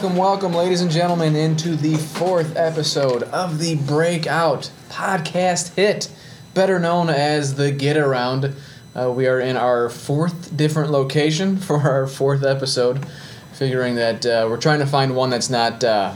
[0.00, 6.10] welcome, welcome, ladies and gentlemen, into the fourth episode of the Breakout podcast hit,
[6.54, 8.56] better known as the Get Around.
[8.94, 13.06] Uh, we are in our fourth different location for our fourth episode,
[13.52, 16.14] figuring that uh, we're trying to find one that's not uh,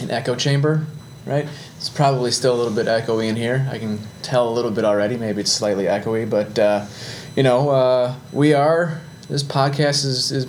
[0.00, 0.86] an echo chamber,
[1.26, 1.48] right?
[1.76, 3.66] It's probably still a little bit echoey in here.
[3.72, 5.16] I can tell a little bit already.
[5.16, 6.86] Maybe it's slightly echoey, but uh,
[7.34, 9.00] you know, uh, we are.
[9.28, 10.46] This podcast is is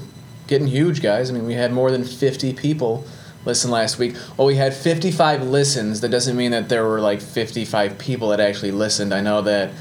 [0.47, 1.29] getting huge, guys.
[1.29, 3.05] I mean, we had more than fifty people
[3.45, 4.15] listen last week.
[4.37, 6.01] Well, we had fifty five listens.
[6.01, 9.13] That doesn't mean that there were like fifty five people that actually listened.
[9.13, 9.71] I know that.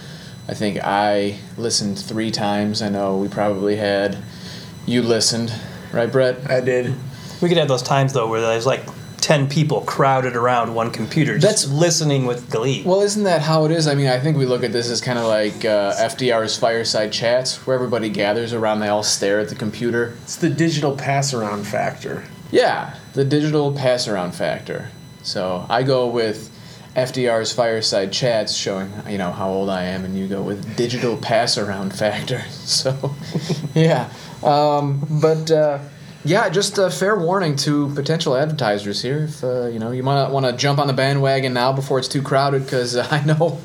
[0.47, 2.83] I think I listened three times.
[2.83, 4.19] I know we probably had
[4.84, 5.51] you listened,
[5.91, 6.51] right, Brett?
[6.51, 6.95] I did.
[7.41, 8.84] We could have those times though where there's like
[9.25, 12.83] ten people crowded around one computer, just That's- listening with glee.
[12.84, 13.86] Well, isn't that how it is?
[13.86, 17.11] I mean, I think we look at this as kind of like uh, FDR's fireside
[17.11, 20.14] chats, where everybody gathers around, they all stare at the computer.
[20.25, 22.22] It's the digital pass around factor.
[22.50, 24.91] Yeah, the digital pass around factor.
[25.22, 26.50] So I go with
[26.94, 31.16] FDR's fireside chats, showing you know how old I am, and you go with digital
[31.16, 32.42] pass around factor.
[32.50, 33.14] So,
[33.75, 34.11] yeah,
[34.42, 35.50] um, but.
[35.50, 35.78] Uh,
[36.25, 39.25] yeah, just a fair warning to potential advertisers here.
[39.25, 42.08] If uh, you know you might want to jump on the bandwagon now before it's
[42.08, 43.61] too crowded, because uh, I know,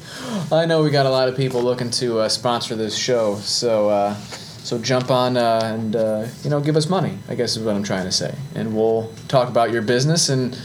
[0.52, 3.36] I know we got a lot of people looking to uh, sponsor this show.
[3.36, 7.18] So, uh, so jump on uh, and uh, you know give us money.
[7.30, 10.60] I guess is what I'm trying to say, and we'll talk about your business and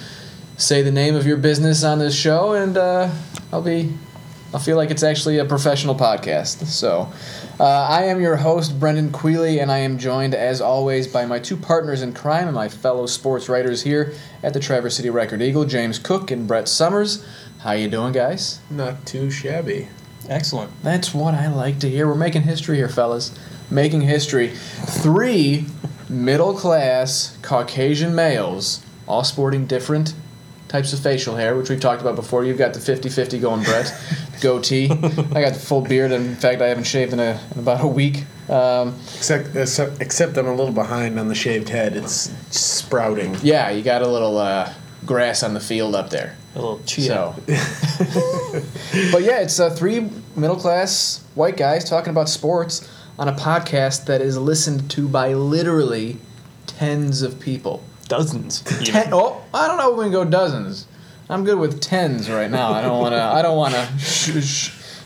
[0.56, 2.76] say the name of your business on this show, and
[3.52, 3.92] I'll be,
[4.54, 6.64] I'll feel like it's actually a professional podcast.
[6.66, 7.12] So.
[7.60, 11.38] Uh, I am your host, Brendan Quealy, and I am joined, as always, by my
[11.38, 14.12] two partners in crime and my fellow sports writers here
[14.42, 17.24] at the Traverse City Record Eagle, James Cook and Brett Sommers.
[17.60, 18.58] How you doing, guys?
[18.70, 19.86] Not too shabby.
[20.28, 20.72] Excellent.
[20.82, 22.08] That's what I like to hear.
[22.08, 23.38] We're making history here, fellas.
[23.70, 24.48] Making history.
[24.48, 25.66] Three
[26.08, 30.12] middle-class Caucasian males, all sporting different
[30.74, 32.44] types of facial hair, which we've talked about before.
[32.44, 33.94] You've got the 50-50 going, Brett.
[34.40, 34.90] Goatee.
[34.90, 37.84] I got the full beard, and in fact, I haven't shaved in, a, in about
[37.84, 38.24] a week.
[38.48, 41.96] Um, Except, except, except I'm a little behind on the shaved head.
[41.96, 43.36] It's sprouting.
[43.40, 44.72] yeah, you got a little uh,
[45.06, 46.36] grass on the field up there.
[46.56, 47.06] A little chia.
[47.06, 47.34] So,
[49.12, 54.06] but yeah, it's uh, three middle class white guys talking about sports on a podcast
[54.06, 56.18] that is listened to by literally
[56.66, 57.80] tens of people.
[58.08, 58.60] Dozens.
[58.84, 60.86] Ten, oh, I don't know if we can go dozens.
[61.28, 62.72] I'm good with tens right now.
[62.72, 63.22] I don't want to.
[63.22, 64.42] I don't want to,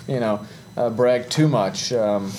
[0.12, 0.44] you know,
[0.76, 1.92] uh, brag too much.
[1.92, 2.32] Um,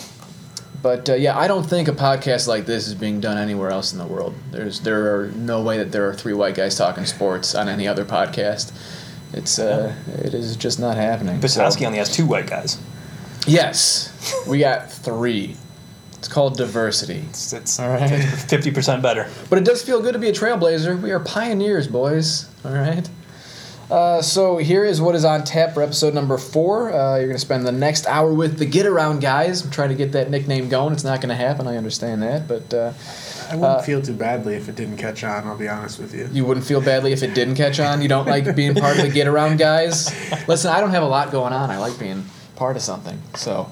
[0.81, 3.93] but uh, yeah, I don't think a podcast like this is being done anywhere else
[3.93, 4.33] in the world.
[4.51, 7.87] There's there are no way that there are three white guys talking sports on any
[7.87, 8.73] other podcast.
[9.31, 9.93] It's uh,
[10.23, 11.39] it is just not happening.
[11.39, 12.77] Bukowski So- only has two white guys.
[13.47, 14.11] yes,
[14.47, 15.55] we got three.
[16.19, 17.23] It's called diversity.
[17.29, 18.09] It's, it's All right.
[18.09, 19.27] fifty percent better.
[19.49, 21.01] But it does feel good to be a trailblazer.
[21.01, 22.49] We are pioneers, boys.
[22.63, 23.09] All right.
[23.89, 26.93] Uh, so here is what is on tap for episode number four.
[26.93, 29.63] Uh, you're going to spend the next hour with the Get Around guys.
[29.65, 30.93] I'm trying to get that nickname going.
[30.93, 31.65] It's not going to happen.
[31.65, 32.93] I understand that, but uh,
[33.49, 36.29] I wouldn't feel too badly if it didn't catch on, I'll be honest with you.
[36.31, 38.03] you wouldn't feel badly if it didn't catch on.
[38.03, 40.11] You don't like being part of the Get Around guys.
[40.47, 41.71] Listen, I don't have a lot going on.
[41.71, 42.25] I like being
[42.57, 43.19] part of something.
[43.35, 43.71] So.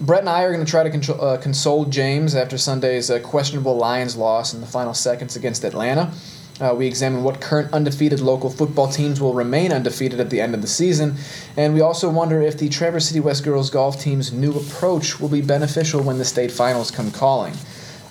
[0.00, 3.18] Brett and I are going to try to control, uh, console James after Sunday's uh,
[3.18, 6.10] questionable Lions loss in the final seconds against Atlanta.
[6.58, 10.54] Uh, we examine what current undefeated local football teams will remain undefeated at the end
[10.54, 11.16] of the season,
[11.58, 15.28] and we also wonder if the Traverse City West girls golf team's new approach will
[15.28, 17.52] be beneficial when the state finals come calling.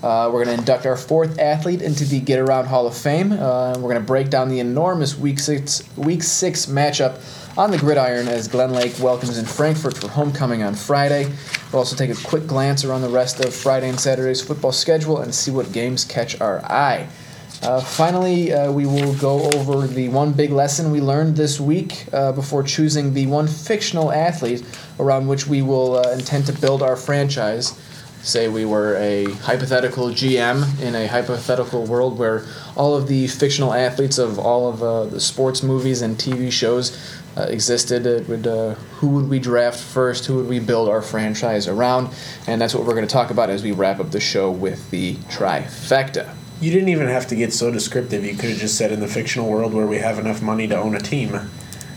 [0.01, 3.33] Uh, we're going to induct our fourth athlete into the Get Around Hall of Fame.
[3.33, 7.19] Uh, we're going to break down the enormous Week Six Week Six matchup
[7.57, 11.31] on the gridiron as Glen Lake welcomes in Frankfort for homecoming on Friday.
[11.71, 15.19] We'll also take a quick glance around the rest of Friday and Saturday's football schedule
[15.19, 17.07] and see what games catch our eye.
[17.61, 22.05] Uh, finally, uh, we will go over the one big lesson we learned this week
[22.13, 24.63] uh, before choosing the one fictional athlete
[24.97, 27.77] around which we will uh, intend to build our franchise.
[28.21, 32.45] Say we were a hypothetical GM in a hypothetical world where
[32.75, 37.18] all of the fictional athletes of all of uh, the sports movies and TV shows
[37.37, 38.05] uh, existed.
[38.05, 40.25] It would uh, who would we draft first?
[40.25, 42.09] Who would we build our franchise around?
[42.47, 44.89] And that's what we're going to talk about as we wrap up the show with
[44.91, 46.33] the trifecta.
[46.61, 48.25] You didn't even have to get so descriptive.
[48.25, 50.77] You could have just said in the fictional world where we have enough money to
[50.77, 51.39] own a team.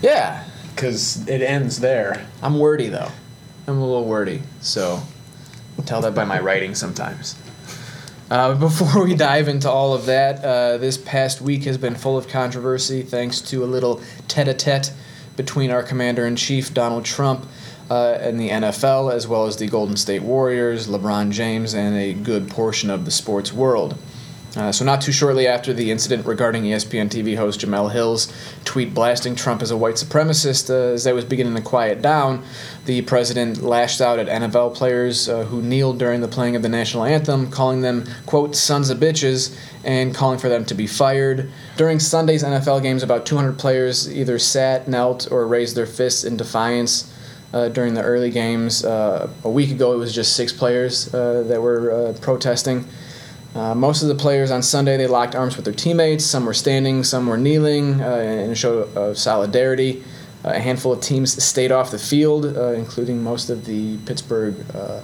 [0.01, 0.43] Yeah,
[0.73, 2.25] Because it ends there.
[2.41, 3.09] I'm wordy though.
[3.67, 5.01] I'm a little wordy, so
[5.85, 7.35] tell that by my writing sometimes.
[8.29, 12.17] Uh, before we dive into all of that, uh, this past week has been full
[12.17, 14.91] of controversy thanks to a little tete-a-tete
[15.35, 17.45] between our commander in chief Donald Trump
[17.89, 22.13] uh, and the NFL, as well as the Golden State Warriors, LeBron James, and a
[22.13, 23.97] good portion of the sports world.
[24.55, 28.31] Uh, so, not too shortly after the incident regarding ESPN TV host Jemele Hill's
[28.65, 32.43] tweet blasting Trump as a white supremacist, uh, as that was beginning to quiet down,
[32.85, 36.69] the president lashed out at NFL players uh, who kneeled during the playing of the
[36.69, 41.51] national anthem, calling them, quote, sons of bitches, and calling for them to be fired.
[41.75, 46.37] During Sunday's NFL games, about 200 players either sat, knelt, or raised their fists in
[46.37, 47.09] defiance.
[47.53, 48.83] Uh, during the early games.
[48.83, 52.83] Uh, a week ago, it was just six players uh, that were uh, protesting.
[53.55, 56.25] Uh, most of the players on Sunday they locked arms with their teammates.
[56.25, 60.03] Some were standing, some were kneeling uh, in a show of solidarity.
[60.43, 64.99] a handful of teams stayed off the field, uh, including most of the Pittsburgh uh,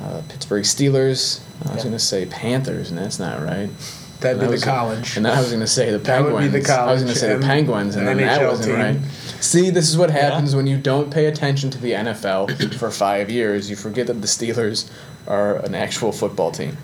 [0.00, 1.40] uh, Pittsburgh Steelers.
[1.64, 1.82] I was Yeah.
[1.84, 3.70] going to say Panthers, and that's not right.
[4.20, 5.16] That'd And be the college.
[5.16, 6.32] And then I was going to say the Penguins.
[6.34, 6.88] That would be the college.
[6.90, 8.76] I was going to say the Penguins, and then that wasn't team.
[8.78, 9.00] right.
[9.40, 10.30] See, this is what Yeah.
[10.30, 12.46] happens when you don't pay attention to the NFL
[12.78, 13.68] for five years.
[13.68, 14.88] You forget that the Steelers
[15.26, 16.76] are an actual football team.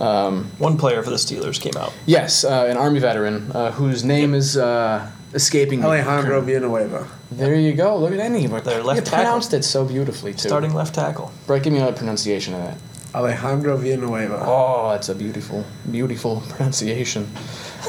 [0.00, 1.92] Um, One player for the Steelers came out.
[2.06, 5.86] yes, uh, an Army veteran uh, whose name is uh, escaping me.
[5.86, 7.08] Alejandro Villanueva.
[7.32, 7.98] There you go.
[7.98, 8.46] Look at any.
[8.46, 10.48] But Their you left you pronounced it so beautifully too.
[10.48, 11.32] Starting left tackle.
[11.46, 12.78] Brett, give me another pronunciation of that.
[13.14, 14.44] Alejandro Villanueva.
[14.46, 17.28] Oh, that's a beautiful, beautiful pronunciation.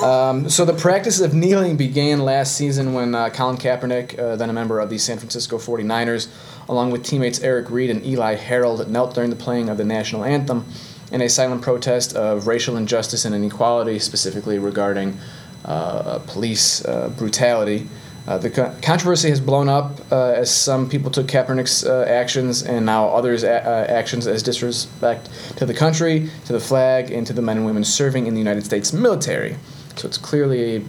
[0.02, 4.50] Um, so the practice of kneeling began last season when uh, Colin Kaepernick, uh, then
[4.50, 6.30] a member of the San Francisco 49ers,
[6.70, 10.24] along with teammates Eric Reid and Eli Harold, knelt during the playing of the national
[10.24, 10.66] anthem
[11.12, 15.18] in a silent protest of racial injustice and inequality, specifically regarding
[15.66, 17.88] uh, police uh, brutality.
[18.28, 22.62] Uh, the co- controversy has blown up uh, as some people took Kaepernick's uh, actions
[22.62, 27.26] and now others' a- uh, actions as disrespect to the country, to the flag, and
[27.26, 29.56] to the men and women serving in the United States military.
[29.96, 30.82] So it's clearly a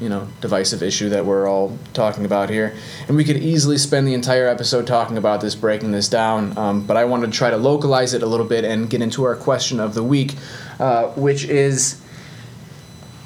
[0.00, 2.74] you know divisive issue that we're all talking about here,
[3.08, 6.56] and we could easily spend the entire episode talking about this, breaking this down.
[6.58, 9.24] Um, but I wanted to try to localize it a little bit and get into
[9.24, 10.34] our question of the week,
[10.78, 12.00] uh, which is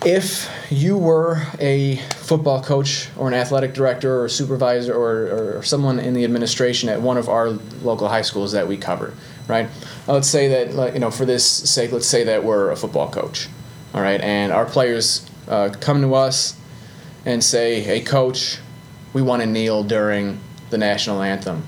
[0.04, 5.98] if you were a football coach or an athletic director or supervisor or, or someone
[5.98, 7.50] in the administration at one of our
[7.82, 9.14] local high schools that we cover,
[9.48, 9.68] right?
[10.06, 13.48] Let's say that, you know, for this sake, let's say that we're a football coach,
[13.94, 16.56] all right, and our players uh, come to us
[17.24, 18.58] and say, hey, coach,
[19.12, 21.64] we want to kneel during the national anthem.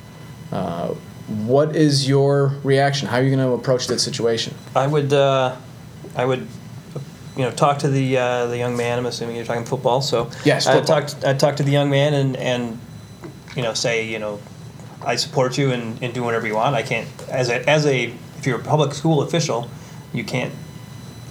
[0.53, 0.95] Uh,
[1.29, 3.09] what is your reaction?
[3.09, 4.55] How are you going to approach that situation?
[4.75, 5.57] I would, uh,
[6.15, 6.47] I would,
[7.37, 8.99] you know, talk to the uh, the young man.
[8.99, 10.01] I'm assuming you're talking football.
[10.01, 11.25] So Yes, I talked.
[11.25, 12.79] I talk to the young man and and
[13.55, 14.41] you know say you know
[15.05, 16.75] I support you in, in doing whatever you want.
[16.75, 18.07] I can't as a as a
[18.39, 19.69] if you're a public school official,
[20.13, 20.55] you can't.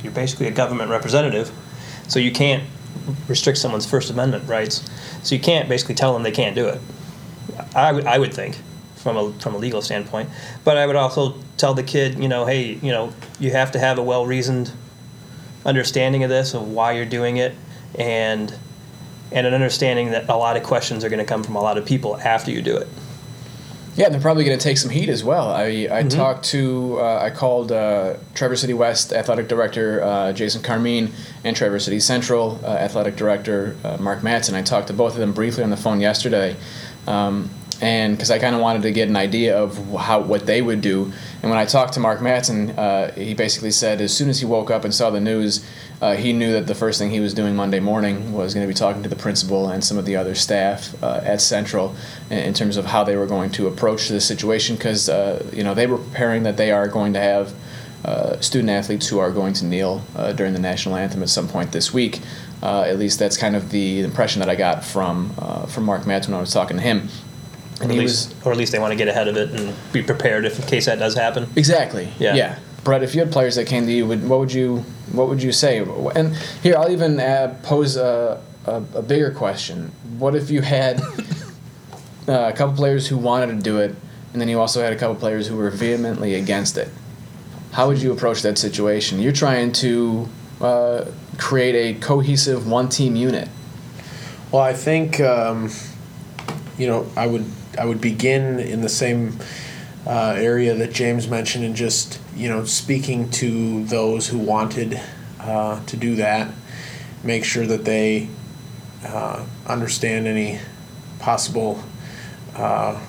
[0.03, 1.51] You're basically a government representative,
[2.07, 2.63] so you can't
[3.27, 4.89] restrict someone's First Amendment rights.
[5.23, 6.79] So you can't basically tell them they can't do it.
[7.75, 8.57] I would I would think
[8.95, 10.29] from a from a legal standpoint,
[10.63, 13.79] but I would also tell the kid, you know, hey, you know, you have to
[13.79, 14.71] have a well reasoned
[15.65, 17.53] understanding of this of why you're doing it,
[17.97, 18.53] and
[19.31, 21.77] and an understanding that a lot of questions are going to come from a lot
[21.77, 22.87] of people after you do it.
[23.95, 25.49] Yeah, and they're probably going to take some heat as well.
[25.49, 30.61] I, I talked to, uh, I called uh, Traverse City West Athletic Director uh, Jason
[30.61, 31.13] Carmine
[31.45, 34.53] and Traverse City Central uh, Athletic Director uh, Mark Matson.
[34.53, 36.57] I talked to both of them briefly on the phone yesterday.
[37.07, 37.49] Um,
[37.81, 40.81] and because I kind of wanted to get an idea of how what they would
[40.81, 44.39] do, and when I talked to Mark Matson, uh, he basically said as soon as
[44.39, 45.65] he woke up and saw the news,
[46.01, 48.67] uh, he knew that the first thing he was doing Monday morning was going to
[48.67, 51.95] be talking to the principal and some of the other staff uh, at Central
[52.29, 55.63] in, in terms of how they were going to approach the situation because uh, you
[55.63, 57.53] know they were preparing that they are going to have
[58.03, 61.47] uh, student athletes who are going to kneel uh, during the national anthem at some
[61.47, 62.21] point this week.
[62.63, 65.29] At least that's kind of the impression that I got from
[65.67, 67.09] from Mark Matson when I was talking to him.
[67.81, 69.35] And Or he at was least, or at least they want to get ahead of
[69.37, 71.49] it and be prepared if in case that does happen.
[71.55, 72.09] Exactly.
[72.19, 72.35] Yeah.
[72.35, 72.59] Yeah.
[72.83, 75.41] Brett, if you had players that came to you, would, what would you what would
[75.41, 75.79] you say?
[76.15, 79.91] And here, I'll even uh, pose a, a, a bigger question.
[80.19, 81.01] What if you had
[82.27, 83.95] uh, a couple players who wanted to do it,
[84.33, 86.89] and then you also had a couple players who were vehemently against it?
[87.71, 89.19] How would you approach that situation?
[89.19, 90.29] You're trying to
[90.61, 91.05] uh,
[91.37, 93.49] create a cohesive one team unit.
[94.51, 95.71] Well, I think um,
[96.77, 97.45] you know I would
[97.77, 99.37] I would begin in the same
[100.07, 104.99] uh, area that James mentioned, and just you know speaking to those who wanted
[105.39, 106.51] uh, to do that,
[107.23, 108.29] make sure that they
[109.05, 110.59] uh, understand any
[111.19, 111.83] possible
[112.55, 112.99] uh,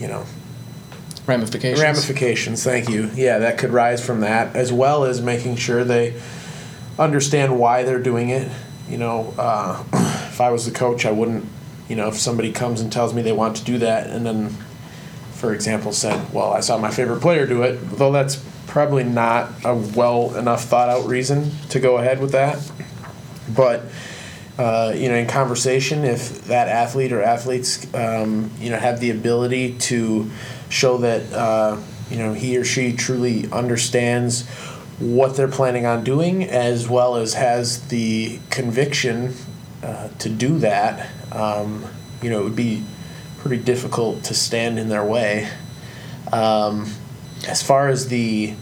[0.00, 0.24] you know
[1.26, 1.80] Ramifications.
[1.80, 2.64] ramifications.
[2.64, 3.10] Thank you.
[3.14, 6.20] Yeah that could rise from that as well as making sure they
[6.98, 8.50] understand why they're doing it.
[8.88, 9.82] You know uh,
[10.28, 11.46] if i was the coach i wouldn't
[11.88, 14.50] you know if somebody comes and tells me they want to do that and then
[15.32, 18.36] for example said well i saw my favorite player do it though that's
[18.74, 22.58] probably not a well enough thought out reason to go ahead with that.
[23.54, 23.84] But
[24.58, 29.10] uh, you know, in conversation, if that athlete or athletes, um, you know, have the
[29.10, 30.28] ability to
[30.68, 34.48] show that uh, you know he or she truly understands
[34.98, 39.34] what they're planning on doing, as well as has the conviction
[39.84, 41.84] uh, to do that, um,
[42.22, 42.84] you know, it would be
[43.38, 45.48] pretty difficult to stand in their way.
[46.32, 46.90] Um,
[47.46, 48.54] as far as the,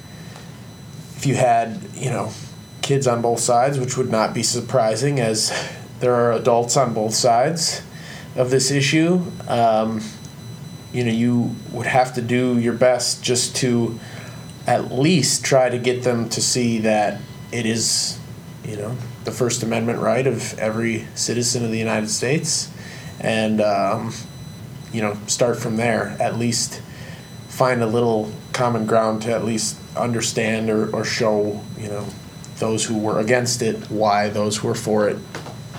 [1.17, 2.33] if you had, you know,
[2.81, 5.53] kids on both sides, which would not be surprising as
[6.01, 7.83] there are adults on both sides
[8.35, 10.01] of this issue, um,
[10.93, 13.99] you know, you would have to do your best just to
[14.67, 17.21] at least try to get them to see that
[17.53, 18.19] it is,
[18.65, 22.71] you know, the First Amendment right of every citizen of the United States,
[23.21, 24.13] and um,
[24.93, 26.17] you know, start from there.
[26.21, 26.83] At least
[27.49, 32.07] find a little common ground to at least understand or, or show, you know,
[32.59, 35.19] those who were against it why those who were for it,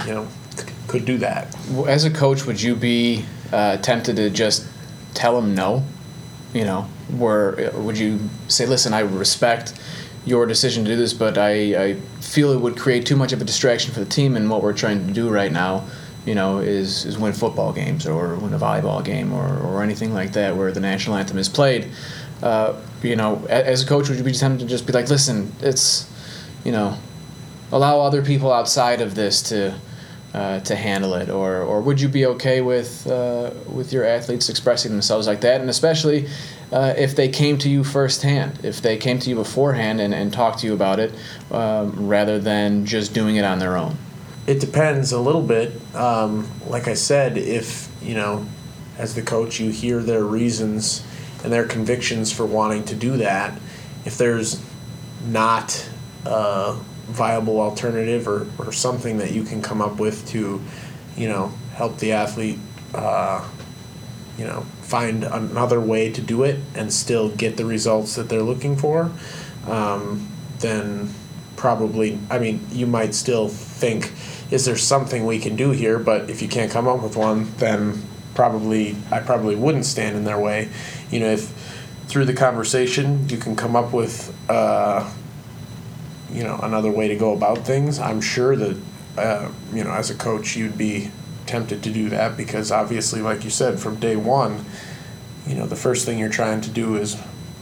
[0.06, 1.56] you know, c- could do that.
[1.88, 4.68] As a coach, would you be uh, tempted to just
[5.14, 5.84] tell them no?
[6.54, 6.82] You know,
[7.18, 9.74] where would you say, "Listen, I respect
[10.26, 11.52] your decision to do this, but I,
[11.84, 14.64] I feel it would create too much of a distraction for the team, and what
[14.64, 15.86] we're trying to do right now,
[16.26, 20.14] you know, is is win football games or win a volleyball game or, or anything
[20.14, 21.90] like that where the national anthem is played."
[22.42, 25.52] Uh, you know, as a coach, would you be tempted to just be like, "Listen,
[25.62, 26.10] it's,
[26.64, 26.98] you know,
[27.72, 29.74] allow other people outside of this to."
[30.34, 34.50] Uh, to handle it, or or would you be okay with uh, with your athletes
[34.50, 36.28] expressing themselves like that, and especially
[36.72, 40.34] uh, if they came to you firsthand, if they came to you beforehand and, and
[40.34, 41.14] talked to you about it,
[41.52, 43.96] um, rather than just doing it on their own.
[44.48, 45.72] It depends a little bit.
[45.96, 48.46] Um, like I said, if you know,
[48.98, 51.06] as the coach, you hear their reasons
[51.44, 53.60] and their convictions for wanting to do that.
[54.06, 54.64] If there's
[55.28, 55.90] not
[56.26, 60.62] a viable alternative or, or something that you can come up with to,
[61.16, 62.60] you know, help the athlete,
[62.94, 63.48] uh,
[64.38, 68.42] you know, find another way to do it and still get the results that they're
[68.42, 69.12] looking for,
[69.68, 70.28] um,
[70.60, 71.10] then
[71.56, 74.12] probably, I mean, you might still think,
[74.52, 76.00] is there something we can do here?
[76.00, 78.02] But if you can't come up with one, then
[78.36, 80.70] probably, I probably wouldn't stand in their way.
[81.10, 81.52] You know, if
[82.08, 85.10] through the conversation you can come up with, uh,
[86.34, 88.78] you know, another way to go about things, I'm sure that,
[89.18, 91.12] uh, you know, as a coach, you'd be
[91.46, 94.66] tempted to do that because obviously, like you said, from day one,
[95.46, 97.18] you know, the first thing you're trying to do is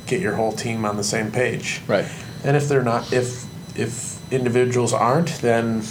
[0.05, 1.81] get your whole team on the same page.
[1.87, 2.05] Right.
[2.43, 5.83] And if they're not, if if individuals aren't, then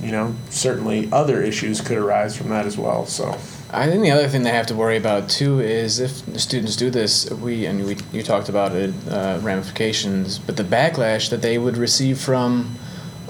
[0.00, 3.06] you know certainly other issues could arise from that as well.
[3.06, 3.38] So
[3.74, 6.90] I think the other thing they have to worry about too is if students do
[6.90, 11.58] this, we and we you talked about it uh, ramifications, but the backlash that they
[11.58, 12.76] would receive from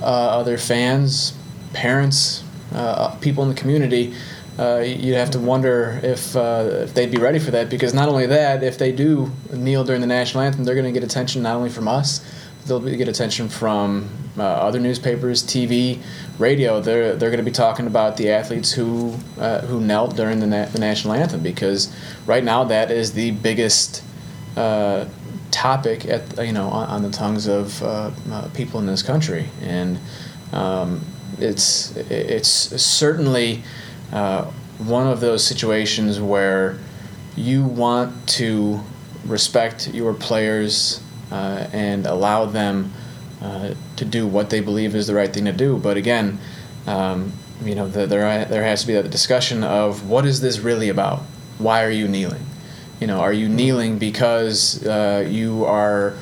[0.02, 1.32] uh, other fans,
[1.72, 4.14] parents, uh, people in the community.
[4.56, 8.10] Uh, you'd have to wonder if uh, if they'd be ready for that because not
[8.10, 11.42] only that, if they do kneel during the national anthem, they're going to get attention
[11.42, 12.20] not only from us,
[12.66, 16.00] they'll get attention from uh, other newspapers, TV,
[16.38, 16.80] radio.
[16.80, 20.46] They're they're going to be talking about the athletes who uh, who knelt during the,
[20.46, 21.94] na- the national anthem because
[22.26, 24.02] right now that is the biggest
[24.56, 25.06] uh,
[25.50, 29.48] topic at you know on, on the tongues of uh, uh, people in this country,
[29.62, 29.98] and
[30.52, 31.04] um,
[31.38, 33.62] it's it's certainly
[34.12, 34.44] uh,
[34.78, 36.78] one of those situations where
[37.36, 38.80] you want to
[39.26, 41.00] respect your players
[41.30, 42.92] uh, and allow them
[43.42, 45.76] uh, to do what they believe is the right thing to do.
[45.78, 46.38] But again,
[46.86, 50.58] um, you know, the, there there has to be that discussion of what is this
[50.60, 51.20] really about?
[51.58, 52.46] Why are you kneeling?
[53.00, 56.14] You know, are you kneeling because uh, you are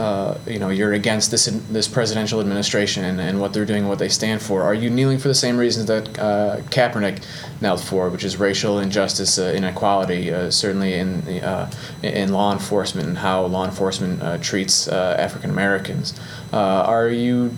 [0.00, 3.88] uh, you know you're against this this presidential administration and, and what they're doing and
[3.88, 4.62] what they stand for?
[4.62, 7.22] Are you kneeling for the same reasons that uh, Kaepernick
[7.60, 11.08] knelt for, which is racial injustice, uh, inequality, uh, certainly in
[11.42, 11.70] uh,
[12.02, 16.18] in law enforcement and how law enforcement uh, treats African Americans?
[16.52, 17.54] Are you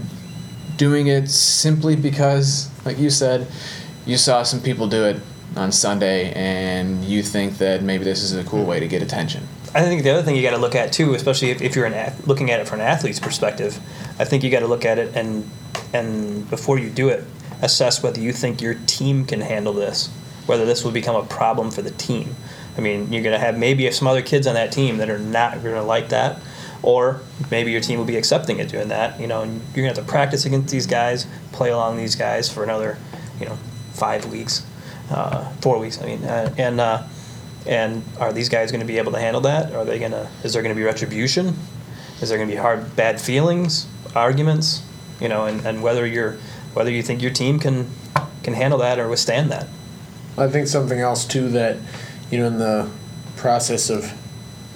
[0.76, 3.46] doing it simply because, like you said,
[4.04, 5.20] you saw some people do it
[5.54, 9.46] on Sunday and you think that maybe this is a cool way to get attention?
[9.74, 11.86] I think the other thing you got to look at too, especially if, if you're
[11.86, 13.78] an looking at it from an athlete's perspective,
[14.18, 15.48] I think you got to look at it and
[15.94, 17.24] and before you do it,
[17.62, 20.08] assess whether you think your team can handle this,
[20.46, 22.34] whether this will become a problem for the team.
[22.76, 25.18] I mean, you're going to have maybe some other kids on that team that are
[25.18, 26.40] not going to like that,
[26.82, 29.20] or maybe your team will be accepting it doing that.
[29.20, 32.14] You know, and you're going to have to practice against these guys, play along these
[32.14, 32.98] guys for another,
[33.38, 33.58] you know,
[33.92, 34.66] five weeks,
[35.10, 36.00] uh, four weeks.
[36.00, 36.78] I mean, uh, and.
[36.78, 37.02] Uh,
[37.66, 39.74] and are these guys going to be able to handle that?
[39.74, 40.28] Are they going to?
[40.42, 41.56] Is there going to be retribution?
[42.20, 44.82] Is there going to be hard, bad feelings, arguments,
[45.20, 46.38] you know, and, and whether you're
[46.74, 47.90] whether you think your team can
[48.42, 49.68] can handle that or withstand that.
[50.36, 51.76] I think something else too that,
[52.30, 52.90] you know, in the
[53.36, 54.10] process of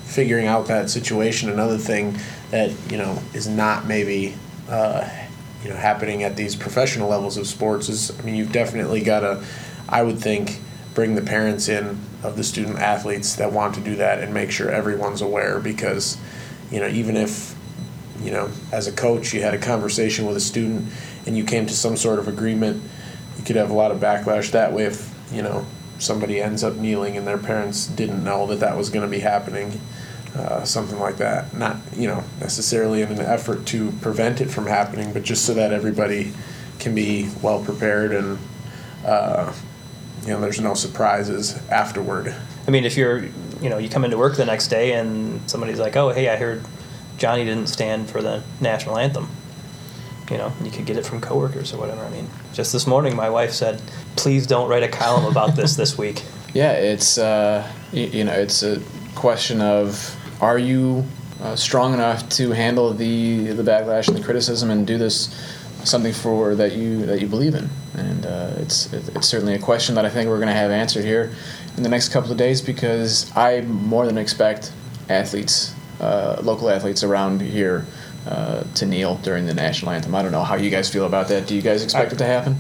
[0.05, 2.19] figuring out that situation, another thing
[2.51, 4.35] that you know is not maybe,
[4.69, 5.09] uh,
[5.63, 9.21] you know, happening at these professional levels of sports is, I mean, you've definitely got
[9.21, 9.45] to,
[9.89, 10.61] I would think,
[10.97, 14.51] bring the parents in of the student athletes that want to do that and make
[14.51, 16.17] sure everyone's aware because,
[16.71, 17.55] you know, even if,
[18.23, 20.91] you know, as a coach you had a conversation with a student
[21.27, 22.83] and you came to some sort of agreement,
[23.37, 25.67] you could have a lot of backlash that way if you know
[25.99, 29.21] somebody ends up kneeling and their parents didn't know that that was going to be
[29.21, 29.79] happening.
[30.35, 31.55] Uh, something like that.
[31.55, 35.53] Not you know necessarily in an effort to prevent it from happening, but just so
[35.55, 36.33] that everybody
[36.79, 38.39] can be well prepared and
[39.05, 39.53] uh,
[40.27, 42.35] you know there's no surprises afterward.
[42.67, 43.25] I mean, if you're,
[43.61, 46.37] you know, you come into work the next day and somebody's like, "Oh, hey, I
[46.37, 46.65] heard
[47.17, 49.29] Johnny didn't stand for the national anthem."
[50.31, 52.03] You know, you could get it from coworkers or whatever.
[52.03, 53.81] I mean, just this morning, my wife said,
[54.17, 58.63] "Please don't write a column about this this week." Yeah, it's uh, you know it's
[58.63, 58.81] a
[59.15, 61.05] question of are you
[61.43, 65.29] uh, strong enough to handle the the backlash and the criticism and do this
[65.87, 69.95] something for that you that you believe in and uh, it's it's certainly a question
[69.95, 71.33] that I think we're going to have answered here
[71.77, 74.73] in the next couple of days because I more than expect
[75.09, 77.87] athletes uh, local athletes around here
[78.27, 80.15] uh, to kneel during the national anthem.
[80.15, 81.47] I don't know how you guys feel about that.
[81.47, 82.57] Do you guys expect it to happen?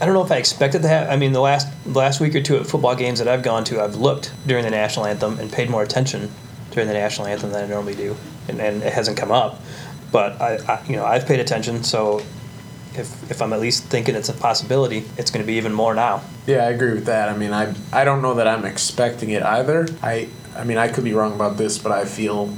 [0.00, 1.08] I don't know if I expected to have.
[1.08, 3.82] I mean, the last last week or two at football games that I've gone to,
[3.82, 6.30] I've looked during the national anthem and paid more attention
[6.70, 8.14] during the national anthem than I normally do,
[8.48, 9.60] and, and it hasn't come up.
[10.12, 12.22] But I, I, you know, I've paid attention, so
[12.98, 15.94] if if I'm at least thinking it's a possibility, it's going to be even more
[15.94, 16.22] now.
[16.46, 17.28] Yeah, I agree with that.
[17.28, 19.86] I mean, I I don't know that I'm expecting it either.
[20.02, 22.56] I I mean, I could be wrong about this, but I feel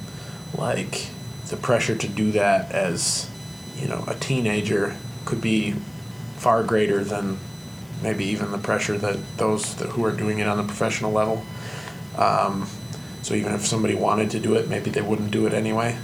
[0.57, 1.09] like
[1.49, 3.29] the pressure to do that as,
[3.77, 5.75] you know, a teenager could be
[6.37, 7.39] far greater than
[8.03, 11.45] maybe even the pressure that those that, who are doing it on the professional level.
[12.17, 12.69] Um,
[13.23, 15.99] so even if somebody wanted to do it, maybe they wouldn't do it anyway.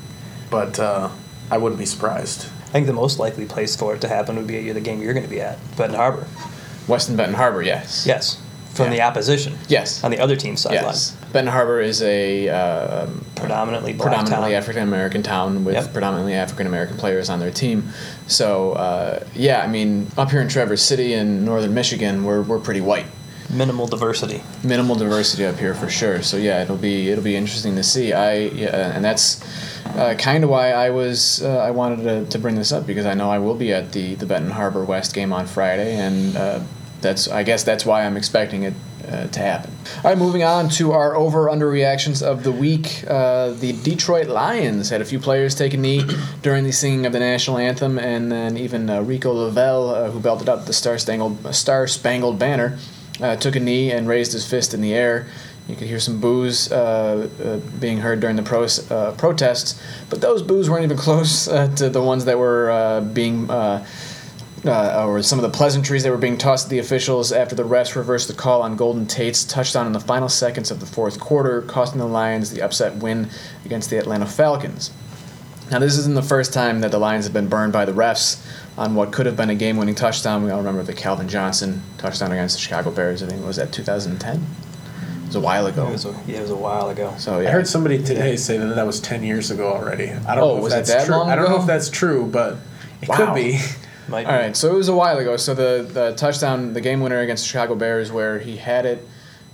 [0.50, 1.10] But uh,
[1.50, 2.48] I wouldn't be surprised.
[2.74, 5.00] I think the most likely place for it to happen would be at the game
[5.00, 6.26] you're going to be at, Benton Harbor.
[6.88, 8.04] Weston Benton Harbor, yes.
[8.04, 8.42] Yes,
[8.74, 9.56] from the opposition.
[9.68, 10.02] Yes.
[10.02, 10.86] On the other team's sideline.
[10.86, 11.16] Yes.
[11.32, 14.56] Benton Harbor is a um, Predominantly black predominantly.
[14.56, 15.92] African American town with Yep.
[15.92, 17.90] predominantly African American players on their team.
[18.26, 22.58] So uh, yeah, I mean, up here in Traverse City in northern Michigan, we're we're
[22.58, 23.06] pretty white.
[23.50, 24.42] Minimal diversity.
[24.64, 26.22] Minimal diversity up here for sure.
[26.22, 28.12] So yeah, it'll be it'll be interesting to see.
[28.12, 29.44] I yeah, and that's
[29.86, 33.06] uh, kind of why I was uh, I wanted to, to bring this up because
[33.06, 36.36] I know I will be at the the Benton Harbor West game on Friday, and
[36.36, 36.60] uh,
[37.00, 38.74] that's I guess that's why I'm expecting it
[39.06, 39.70] uh, to happen.
[39.98, 43.04] All right, moving on to our over under reactions of the week.
[43.06, 46.02] Uh, the Detroit Lions had a few players take a knee
[46.42, 50.48] during the singing of the national anthem, and then even uh, Rico LaVelle, who belted
[50.48, 52.78] out the Star Spangled Star Spangled Banner,
[53.38, 55.26] took a knee and raised his fist in the air.
[55.68, 60.20] You could hear some boos uh, uh, being heard during the pros, uh, protests, but
[60.20, 63.50] those boos weren't even close uh, to the ones that were uh, being.
[63.50, 63.86] Uh,
[64.66, 67.94] or some of the pleasantries that were being tossed at the officials after the refs
[67.94, 71.60] reversed the call on Golden Tate's touchdown in the final seconds of the fourth quarter,
[71.60, 73.28] costing the Lions the upset win
[73.66, 74.90] against the Atlanta Falcons.
[75.70, 78.42] Now, this isn't the first time that the Lions have been burned by the refs
[78.78, 80.42] on what could have been a game winning touchdown.
[80.44, 83.22] We all remember the Calvin Johnson touchdown against the Chicago Bears.
[83.22, 84.46] I think it was that 2010.
[85.34, 85.88] It was a while ago.
[85.88, 87.12] It was a, yeah, it was a while ago.
[87.18, 87.48] so, yeah.
[87.48, 90.10] I heard somebody today say that that was ten years ago already.
[90.10, 91.16] I don't Oh, know if was it that's that true.
[91.16, 92.56] long I don't know if that's true, but
[93.02, 93.16] it Wow.
[93.16, 93.58] could be.
[94.08, 95.36] Might All right, so it was a while ago.
[95.38, 99.04] So the, the touchdown, the game winner against the Chicago Bears, where he had it,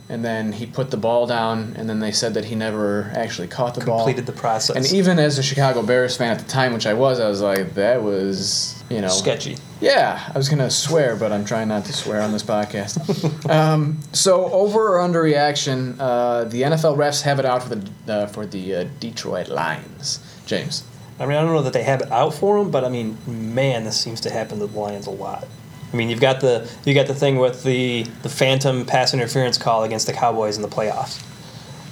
[0.09, 3.47] and then he put the ball down, and then they said that he never actually
[3.47, 3.99] caught the ball.
[4.05, 4.75] completed the process.
[4.77, 7.41] And even as a Chicago Bears fan at the time, which I was, I was
[7.41, 9.57] like, that was, you know, sketchy.
[9.81, 13.49] Yeah, I was gonna swear, but I'm trying not to swear on this podcast.
[13.51, 18.13] um, so over or under reaction, uh, the NFL refs have it out for the
[18.13, 20.19] uh, for the uh, Detroit Lions.
[20.45, 20.85] James.
[21.21, 23.17] I mean, I don't know that they have it out for them, but I mean,
[23.27, 25.47] man, this seems to happen to the Lions a lot.
[25.93, 29.57] I mean, you've got the you got the thing with the the phantom pass interference
[29.59, 31.21] call against the Cowboys in the playoffs,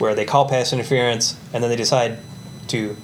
[0.00, 2.18] where they call pass interference and then they decide
[2.68, 2.96] to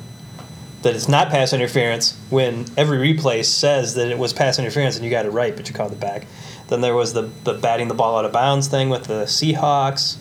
[0.85, 5.05] that it's not pass interference when every replay says that it was pass interference and
[5.05, 6.27] you got it right, but you called it back.
[6.69, 10.17] Then there was the the batting the ball out of bounds thing with the Seahawks,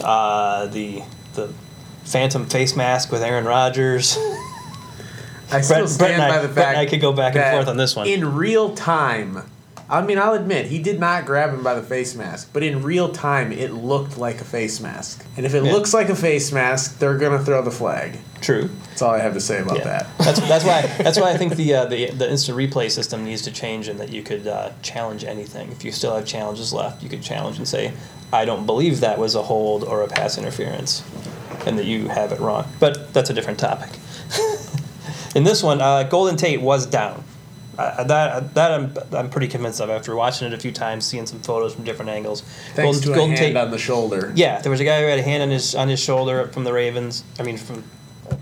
[0.00, 1.02] uh, the
[1.34, 1.52] the
[2.04, 4.16] phantom face mask with Aaron Rodgers.
[5.52, 7.94] I Brett- Brett and I- Brett and I could go back and forth on this
[7.94, 8.08] one.
[8.08, 9.48] In real time,
[9.88, 12.82] I mean, I'll admit he did not grab him by the face mask, but in
[12.82, 15.24] real time, it looked like a face mask.
[15.36, 15.72] And if it Yeah.
[15.72, 18.18] looks like a face mask, they're gonna throw the flag.
[18.46, 18.70] True.
[18.90, 19.84] That's all I have to say about Yeah.
[19.84, 20.18] that.
[20.18, 23.42] That's that's why that's why I think the uh, the the instant replay system needs
[23.42, 25.72] to change and that you could uh, challenge anything.
[25.72, 27.92] If you still have challenges left, you could challenge and say,
[28.32, 31.02] "I don't believe that was a hold or a pass interference,"
[31.66, 32.66] and that you have it wrong.
[32.78, 33.90] But that's a different topic.
[35.34, 37.24] In this one, uh, Golden Tate was down.
[37.76, 41.26] Uh, that that I'm, I'm pretty convinced of after watching it a few times, seeing
[41.26, 42.42] some photos from different angles.
[42.74, 44.32] Thanks to a hand on the shoulder.
[44.36, 46.62] Yeah, there was a guy who had a hand on his on his shoulder from
[46.62, 47.24] the Ravens.
[47.40, 47.82] I mean, from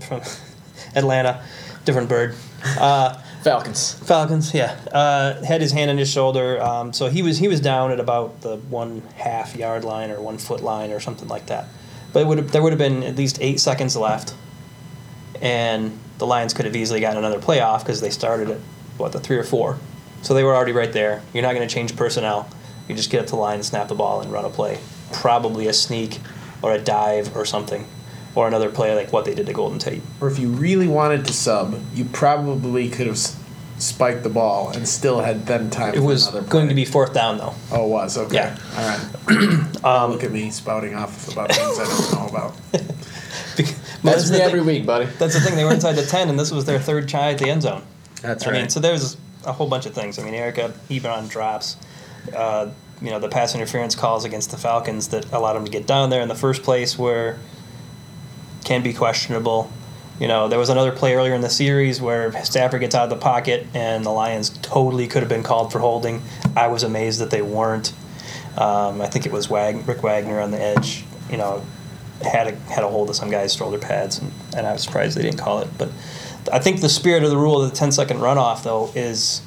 [0.01, 0.21] from
[0.95, 1.43] Atlanta,
[1.85, 2.35] different bird.
[2.63, 3.93] Uh, Falcons.
[3.93, 4.75] Falcons, yeah.
[4.91, 7.99] Uh, had his hand on his shoulder, um, so he was he was down at
[7.99, 11.67] about the one half yard line or one foot line or something like that.
[12.11, 14.33] But it would have, there would have been at least eight seconds left,
[15.41, 18.57] and the Lions could have easily gotten another play off because they started at
[18.97, 19.77] what the three or four,
[20.23, 21.21] so they were already right there.
[21.31, 22.49] You're not going to change personnel.
[22.87, 24.79] You just get up to the line snap the ball and run a play,
[25.11, 26.19] probably a sneak
[26.63, 27.85] or a dive or something,
[28.35, 30.01] or another play like what they did to Golden Tate.
[30.21, 33.17] Or if you really wanted to sub, you probably could have
[33.77, 36.49] spiked the ball and still had then time It for was another play.
[36.51, 37.53] going to be fourth down though.
[37.71, 38.35] Oh, it was okay.
[38.35, 38.57] Yeah.
[38.77, 39.71] All right.
[39.85, 42.55] Um, Look at me spouting off about things I don't know about.
[43.55, 45.05] Because- That's the me every week, buddy.
[45.05, 45.55] That's the thing.
[45.55, 47.83] They were inside the ten, and this was their third try at the end zone.
[48.21, 48.59] That's I right.
[48.61, 50.17] mean, so there's a whole bunch of things.
[50.19, 51.77] I mean, Erica even on drops,
[52.35, 52.69] uh,
[53.01, 56.09] you know, the pass interference calls against the Falcons that allowed them to get down
[56.09, 57.37] there in the first place were
[58.65, 59.71] can be questionable.
[60.19, 63.09] You know, there was another play earlier in the series where Stafford gets out of
[63.09, 66.21] the pocket and the Lions totally could have been called for holding.
[66.55, 67.93] I was amazed that they weren't.
[68.57, 71.05] Um, I think it was Wag- Rick Wagner on the edge.
[71.29, 71.65] You know,
[72.21, 75.17] had a had a hold of some guy's shoulder pads, and, and I was surprised
[75.17, 75.67] they didn't call it.
[75.77, 75.89] But
[76.51, 79.41] I think the spirit of the rule of the 10 second runoff though is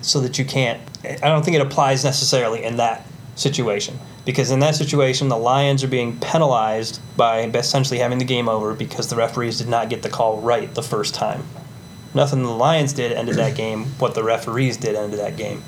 [0.00, 0.80] so that you can't.
[1.04, 5.82] I don't think it applies necessarily in that situation because in that situation the Lions
[5.82, 10.02] are being penalized by essentially having the game over because the referees did not get
[10.02, 11.42] the call right the first time.
[12.12, 13.86] Nothing the Lions did ended that game.
[13.98, 15.62] What the referees did ended that game.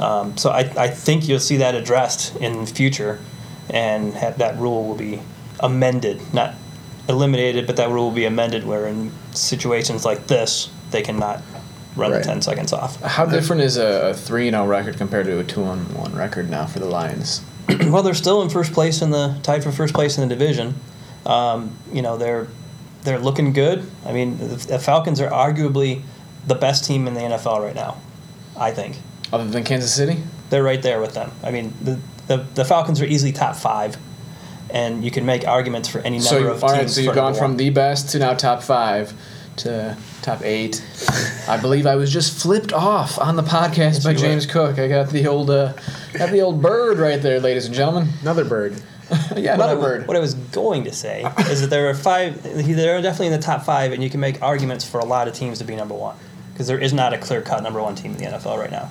[0.00, 3.20] Um, so I, I think you'll see that addressed in future,
[3.70, 5.22] and ha- that rule will be
[5.60, 6.56] amended, not
[7.08, 11.40] eliminated, but that rule will be amended where in situations like this they cannot
[11.94, 12.24] run Right.
[12.24, 13.00] the 10 seconds off.
[13.02, 16.80] How different is a 3 0 record compared to a 2 1 record now for
[16.80, 17.42] the Lions?
[17.90, 20.74] well, they're still in first place in the tied for first place in the division.
[21.26, 22.48] Um, you know they're
[23.02, 23.88] they're looking good.
[24.06, 26.02] I mean, the, the Falcons are arguably
[26.46, 27.96] the best team in the NFL right now.
[28.56, 28.96] I think
[29.32, 30.22] Other than Kansas City?
[30.50, 31.30] they're right there with them.
[31.42, 31.98] I mean, the
[32.28, 33.96] the, the Falcons are easily top five,
[34.70, 36.80] and you can make arguments for any number So, of all teams.
[36.82, 39.12] right, so you've gone from the best to now top 5
[39.56, 40.82] to top 8.
[41.48, 44.22] I believe I was just flipped off on the podcast by you were.
[44.22, 44.78] James Cook.
[44.78, 45.72] I got the old uh,
[46.14, 48.08] got the old bird right there, ladies and gentlemen.
[48.22, 48.80] Another bird.
[49.36, 50.06] yeah, What I, another bird.
[50.06, 52.42] what I was going to say is that there are five.
[52.42, 55.34] They're definitely in the top five, and you can make arguments for a lot of
[55.34, 56.16] teams to be number one
[56.52, 58.90] because there is not a clear cut number one team in the NFL right now.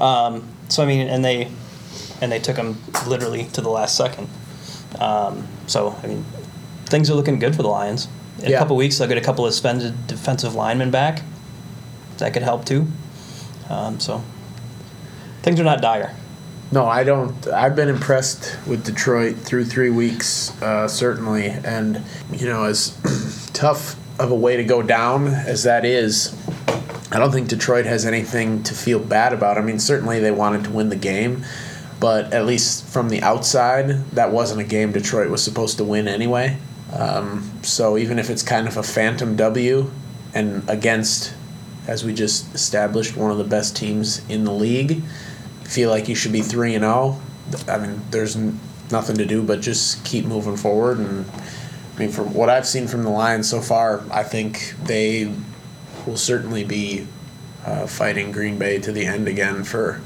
[0.00, 1.50] Um, so I mean, and they
[2.20, 4.28] and they took them literally to the last second.
[5.00, 6.24] Um, so I mean,
[6.86, 8.08] things are looking good for the Lions.
[8.42, 8.56] In Yeah.
[8.56, 11.22] a couple weeks, they'll get a couple of suspended defensive linemen back.
[12.18, 12.86] That could help too.
[13.68, 14.22] Um, so
[15.42, 16.12] things are not dire.
[16.72, 17.46] No, I don't.
[17.46, 21.46] I've been impressed with Detroit through three weeks, uh, certainly.
[21.46, 22.96] And, you know, as
[23.52, 26.34] tough of a way to go down as that is,
[27.12, 29.58] I don't think Detroit has anything to feel bad about.
[29.58, 31.44] I mean, certainly they wanted to win the game,
[32.00, 36.08] but at least from the outside, that wasn't a game Detroit was supposed to win
[36.08, 36.56] anyway.
[36.92, 39.90] Um, so even if it's kind of a phantom W
[40.34, 41.34] and against,
[41.86, 45.02] as we just established, one of the best teams in the league,
[45.64, 47.20] feel like you should be 3 and 0.
[47.68, 48.58] I mean, there's n-
[48.90, 51.26] nothing to do but just keep moving forward and
[51.96, 55.32] I mean, from what I've seen from the Lions so far, I think they
[56.06, 57.06] will certainly be
[57.64, 60.02] uh, fighting Green Bay to the end again for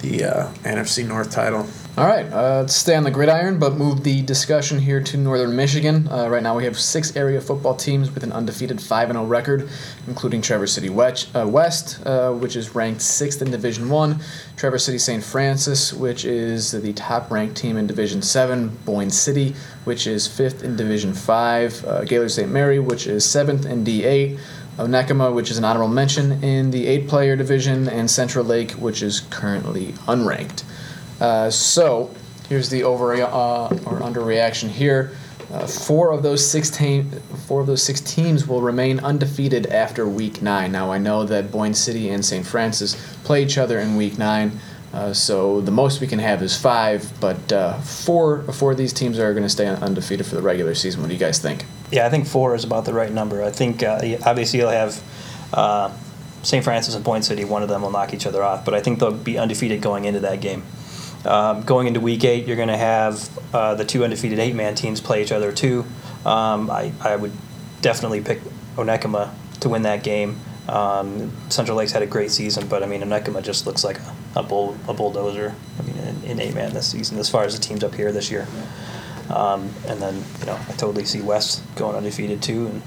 [0.00, 1.68] the uh, NFC North title.
[1.96, 5.54] All right, uh, let's stay on the gridiron, but move the discussion here to Northern
[5.54, 6.08] Michigan.
[6.08, 9.68] Uh, right now, we have six area football teams with an undefeated 5 0 record,
[10.08, 14.18] including Traverse City West, uh, West uh, which is ranked sixth in Division 1,
[14.56, 15.22] Traverse City St.
[15.22, 19.54] Francis, which is the top ranked team in Division 7, Boyne City,
[19.84, 22.50] which is fifth in Division 5, uh, Gaylord St.
[22.50, 24.36] Mary, which is seventh in D8.
[24.78, 29.00] Onekama, which is an honorable mention in the eight player division, and Central Lake, which
[29.00, 30.64] is currently unranked.
[31.20, 32.10] Uh, so
[32.48, 35.12] here's the over uh, or under reaction here.
[35.52, 36.70] Uh, four of those six
[37.46, 40.72] four of those six teams will remain undefeated after Week Nine.
[40.72, 42.44] Now I know that Boyne City and St.
[42.46, 44.58] Francis play each other in Week Nine,
[44.92, 47.08] uh, so the most we can have is five.
[47.20, 50.74] But uh, four four of these teams are going to stay undefeated for the regular
[50.74, 51.02] season.
[51.02, 51.66] What do you guys think?
[51.92, 53.42] Yeah, I think four is about the right number.
[53.42, 55.00] I think uh, obviously you'll have
[55.52, 55.92] uh,
[56.42, 56.64] St.
[56.64, 57.44] Francis and Boyne City.
[57.44, 60.04] One of them will knock each other off, but I think they'll be undefeated going
[60.04, 60.62] into that game.
[61.24, 64.74] Um, going into week eight, you're going to have uh, the two undefeated eight man
[64.74, 65.84] teams play each other too.
[66.24, 67.32] Um, I, I would
[67.80, 68.40] definitely pick
[68.76, 70.38] Onekama to win that game.
[70.68, 74.14] Um, Central Lakes had a great season, but I mean, Onekama just looks like a,
[74.36, 75.54] a, bull, a bulldozer.
[75.78, 78.12] I mean, in, in eight man this season, as far as the teams up here
[78.12, 78.46] this year.
[79.30, 82.66] Um, and then, you know, I totally see West going undefeated too.
[82.66, 82.82] And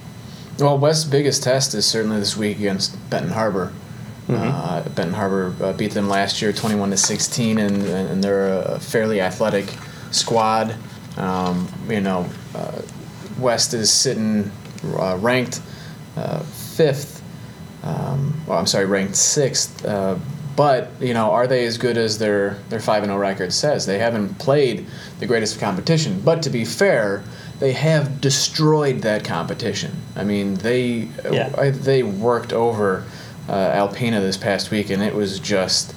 [0.60, 3.73] well, West's biggest test is certainly this week against Benton Harbor.
[4.27, 4.43] Mm-hmm.
[4.43, 8.79] Uh, Benton Harbor uh, beat them last year, 21 to 16, and, and they're a
[8.79, 9.73] fairly athletic
[10.11, 10.75] squad.
[11.15, 12.81] Um, you know, uh,
[13.39, 14.51] West is sitting
[14.83, 15.61] uh, ranked
[16.15, 17.23] uh, fifth.
[17.83, 19.85] Um, well, I'm sorry, ranked sixth.
[19.85, 20.17] Uh,
[20.55, 23.85] but you know, are they as good as their their five and zero record says?
[23.85, 24.87] They haven't played
[25.19, 26.19] the greatest of competition.
[26.21, 27.23] But to be fair,
[27.59, 29.91] they have destroyed that competition.
[30.15, 31.69] I mean, they yeah.
[31.69, 33.05] they worked over
[33.47, 35.93] uh, Alpena this past week, and it was just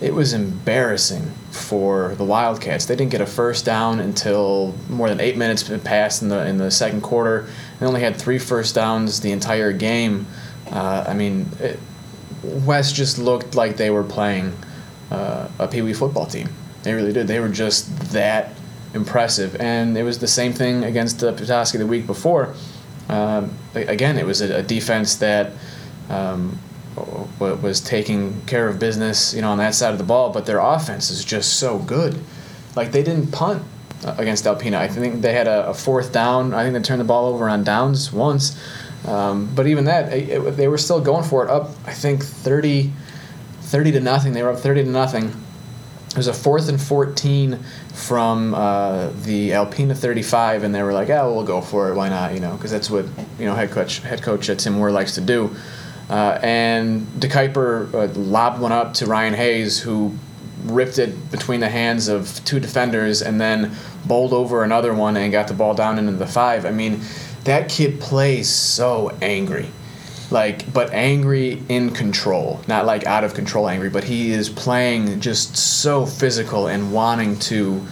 [0.00, 2.84] it was embarrassing for the Wildcats.
[2.84, 6.58] They didn't get a first down until more than eight minutes passed in the in
[6.58, 7.48] the second quarter.
[7.80, 10.26] They only had three first downs the entire game.
[10.70, 11.78] Uh, I mean, it,
[12.42, 14.52] West just looked like they were playing
[15.10, 16.48] uh, a Pee Wee football team.
[16.82, 17.26] They really did.
[17.26, 18.52] They were just that
[18.94, 22.54] impressive, and it was the same thing against the Petoskey the week before.
[23.08, 25.52] Um, again, it was a, a defense that
[26.10, 26.58] um,
[27.38, 30.32] was taking care of business, you know, on that side of the ball.
[30.32, 32.18] But their offense is just so good.
[32.74, 33.62] Like they didn't punt
[34.04, 34.76] uh, against Alpena.
[34.76, 36.54] I think they had a, a fourth down.
[36.54, 38.60] I think they turned the ball over on downs once.
[39.06, 41.50] Um, but even that, it, it, they were still going for it.
[41.50, 42.92] Up, I think 30,
[43.60, 44.32] 30 to nothing.
[44.32, 45.32] They were up thirty to nothing.
[46.10, 47.58] It was a fourth and fourteen
[47.92, 51.94] from uh, the Alpena 35, and they were like, "Yeah, we'll go for it.
[51.94, 53.04] Why not?" You know, because that's what
[53.38, 55.54] you know head coach head coach Tim Moore likes to do.
[56.08, 60.14] Uh, and DeKuyper uh, lobbed one up to Ryan Hayes, who
[60.64, 63.72] ripped it between the hands of two defenders and then
[64.04, 66.64] bowled over another one and got the ball down into the five.
[66.64, 67.00] I mean,
[67.44, 69.68] that kid plays so angry.
[70.30, 75.20] Like, but angry in control, not like out of control angry, but he is playing
[75.20, 77.86] just so physical and wanting to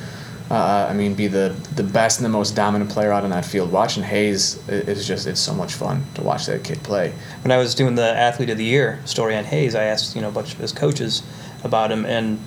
[0.51, 3.47] uh, I mean, be the the best and the most dominant player out on that
[3.47, 3.73] field.
[3.73, 7.15] Watching Hayes is just it's so much fun to watch that kid play.
[7.43, 10.21] When I was doing the athlete of the year story on Hayes, I asked you
[10.21, 11.23] know a bunch of his coaches
[11.63, 12.39] about him, and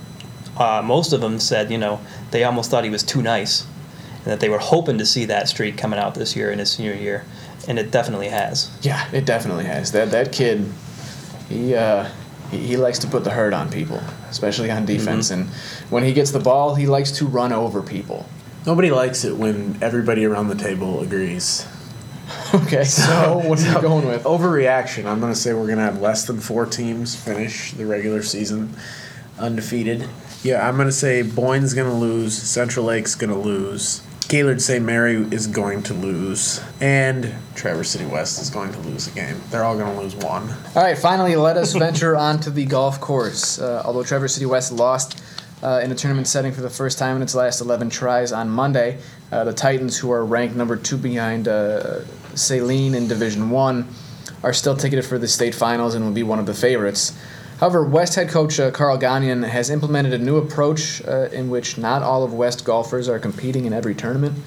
[0.57, 3.65] uh, most of them said you know they almost thought he was too nice,
[4.17, 6.71] and that they were hoping to see that streak coming out this year in his
[6.71, 7.25] senior year,
[7.67, 8.69] and it definitely has.
[8.83, 9.91] Yeah, it definitely has.
[9.91, 10.71] That that kid,
[11.49, 11.73] he.
[11.73, 12.09] Uh,
[12.51, 15.31] he, he likes to put the hurt on people, especially on defense.
[15.31, 15.41] Mm-hmm.
[15.41, 15.49] And
[15.91, 18.25] when he gets the ball, he likes to run over people.
[18.65, 21.65] Nobody likes it when everybody around the table agrees.
[22.53, 24.23] Okay, so what are you going with?
[24.23, 25.05] Overreaction.
[25.05, 28.21] I'm going to say we're going to have less than four teams finish the regular
[28.23, 28.73] season
[29.37, 30.07] undefeated.
[30.43, 34.61] Yeah, I'm going to say Boyne's going to lose, Central Lake's going to lose, Gaylord
[34.61, 34.83] St.
[34.83, 39.39] Mary is going to lose, and Traverse City West is going to lose a game.
[39.51, 40.49] They're all going to lose one.
[40.75, 43.57] All right, finally, let us venture onto the golf course.
[43.57, 45.23] Uh, although Traverse City West lost
[45.63, 48.49] uh, in a tournament setting for the first time in its last 11 tries on
[48.49, 48.99] Monday,
[49.31, 52.03] uh, the Titans, who are ranked number two behind uh,
[52.35, 53.87] Saline in Division One,
[54.43, 57.17] are still ticketed for the state finals and will be one of the favorites.
[57.59, 61.77] However, West head coach uh, Carl Gagnon has implemented a new approach uh, in which
[61.77, 64.37] not all of West golfers are competing in every tournament.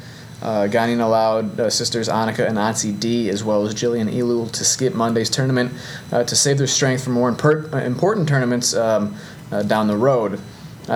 [0.41, 4.65] Uh, Gagnon allowed uh, sisters Annika and Ansi D, as well as Jillian Elul, to
[4.65, 5.73] skip Monday's tournament
[6.13, 9.17] uh, to save their strength for more uh, important tournaments um,
[9.51, 10.41] uh, down the road.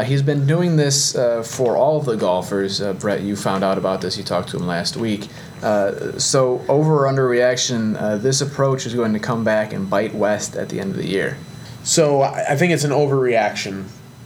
[0.05, 1.13] he's been doing this
[1.45, 2.81] for all of the golfers.
[3.01, 4.17] Brett, you found out about this.
[4.17, 5.29] You talked to him last week.
[6.19, 10.57] so, over or under reaction, this approach is going to come back and bite West
[10.57, 11.37] at the end of the year.
[11.85, 13.85] So I think it's an overreaction.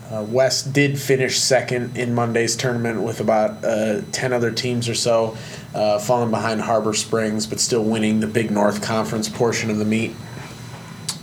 [0.09, 4.95] Uh, West did finish second in Monday's tournament with about uh, 10 other teams or
[4.95, 5.37] so,
[5.75, 9.85] uh, falling behind Harbor Springs, but still winning the Big North Conference portion of the
[9.85, 10.15] meet.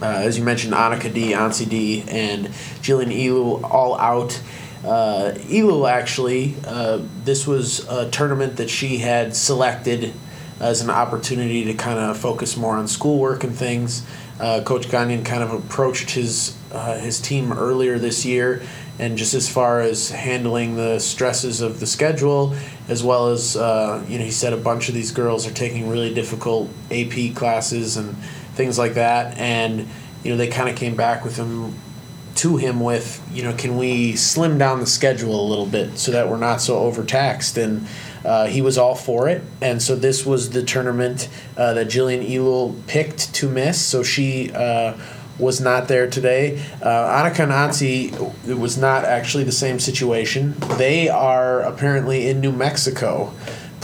[0.01, 2.47] Uh, as you mentioned, Annika D, Ansi D, and
[2.83, 4.39] Jillian Elu all out.
[4.83, 10.13] Uh, Elu actually, uh, this was a tournament that she had selected
[10.59, 14.05] as an opportunity to kind of focus more on schoolwork and things.
[14.39, 18.61] Uh, Coach Gagnon kind of approached his uh, his team earlier this year,
[18.99, 22.55] and just as far as handling the stresses of the schedule,
[22.89, 25.89] as well as uh, you know, he said a bunch of these girls are taking
[25.89, 28.15] really difficult AP classes and
[28.55, 29.87] things like that, and
[30.23, 31.73] you know they kind of came back with him
[32.35, 36.11] to him with you know can we slim down the schedule a little bit so
[36.11, 37.57] that we're not so overtaxed?
[37.57, 37.87] And
[38.25, 42.27] uh, he was all for it, and so this was the tournament uh, that Jillian
[42.27, 43.79] Elul picked to miss.
[43.79, 44.97] So she uh,
[45.37, 46.63] was not there today.
[46.81, 47.45] Uh, Annika
[48.47, 50.55] it was not actually the same situation.
[50.77, 53.33] They are apparently in New Mexico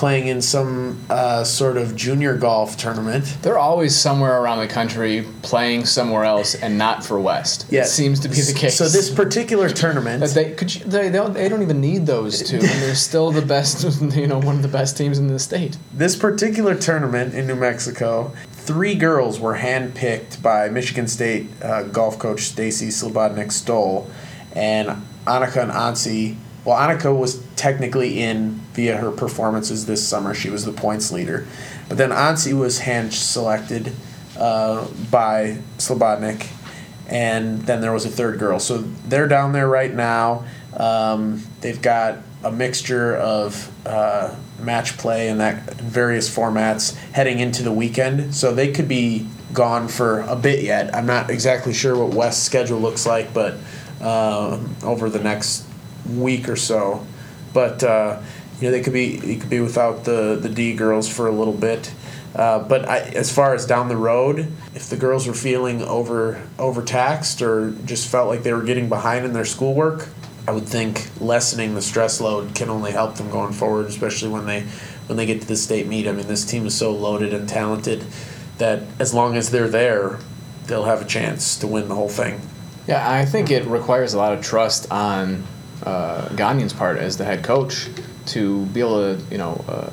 [0.02, 3.24] playing in some uh, sort of junior golf tournament.
[3.44, 7.68] They're always somewhere around the country playing somewhere else and not for West.
[7.70, 8.80] Yeah, it seems to be the case.
[8.80, 12.42] So this particular tournament, they could you, they they don't, they don't even need those
[12.42, 13.86] two, and they're still the best.
[14.22, 15.78] You know, one of the best teams in the state.
[15.94, 22.18] This particular tournament in New Mexico, three girls were handpicked by Michigan State uh, golf
[22.18, 24.10] coach Stacy Slobodnik Stoll,
[24.54, 24.90] and
[25.28, 26.38] Annika and Ansi.
[26.64, 30.34] Well, Annika was technically in via her performances this summer.
[30.34, 31.48] She was the points leader,
[31.90, 33.92] but then Ansi was hand selected
[34.38, 36.48] uh, by Slobodnik,
[37.08, 38.60] and then there was a third girl.
[38.60, 40.46] So they're down there right now.
[40.78, 47.40] Um, they've got a mixture of uh, match play and that in various formats heading
[47.40, 48.34] into the weekend.
[48.34, 50.94] So they could be gone for a bit yet.
[50.96, 53.58] I'm not exactly sure what West's schedule looks like, but
[54.00, 55.68] uh, over the next
[56.20, 57.06] week or so.
[57.54, 58.22] But uh,
[58.60, 61.32] you know they could be you could be without the the D girls for a
[61.32, 61.94] little bit.
[62.34, 66.42] Uh, but I, as far as down the road, if the girls were feeling over
[66.58, 70.08] overtaxed or just felt like they were getting behind in their schoolwork,
[70.48, 74.46] I would think lessening the stress load can only help them going forward, especially when
[74.46, 74.62] they
[75.08, 76.08] when they get to the state meet.
[76.08, 78.06] I mean, this team is so loaded and talented
[78.58, 80.20] that as long as they're there,
[80.68, 82.40] they'll have a chance to win the whole thing.
[82.88, 85.46] Yeah, I think it requires a lot of trust on
[85.84, 86.30] uh,
[86.78, 87.90] part as the head coach
[88.28, 89.90] to be able to, you know, uh,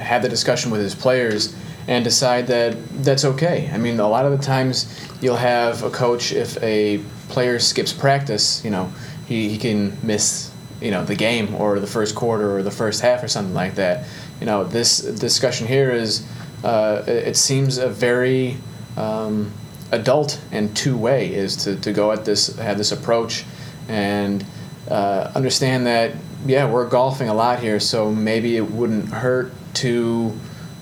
[0.00, 1.54] have the discussion with his players
[1.88, 3.70] and decide that that's okay.
[3.72, 6.98] I mean, a lot of the times you'll have a coach if a
[7.28, 8.92] player skips practice, you know,
[9.26, 10.50] he, he can miss,
[10.80, 13.74] you know, the game or the first quarter or the first half or something like
[13.76, 14.06] that.
[14.40, 16.26] You know, this discussion here is,
[16.64, 18.56] uh, it seems a very
[18.96, 19.52] um,
[19.92, 23.44] adult and two way is to, to go at this, have this approach
[23.88, 24.44] and
[24.90, 26.14] uh, understand that
[26.46, 30.36] yeah we're golfing a lot here so maybe it wouldn't hurt to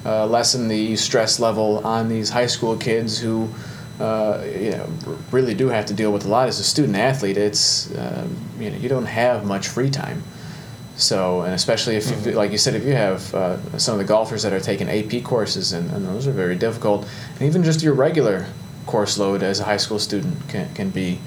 [0.05, 3.49] uh, lessen the stress level on these high school kids who
[4.01, 4.89] uh, you know
[5.33, 6.49] really do have to deal with a lot.
[6.49, 10.23] As a student athlete it's um, you know you don't have much free time.
[10.97, 14.05] So and especially if you, like you said if you have uh, some of the
[14.05, 17.09] golfers that are taking AP courses and, and those are very difficult.
[17.35, 18.47] And even just your regular
[18.87, 21.21] course load as a high school student can, can be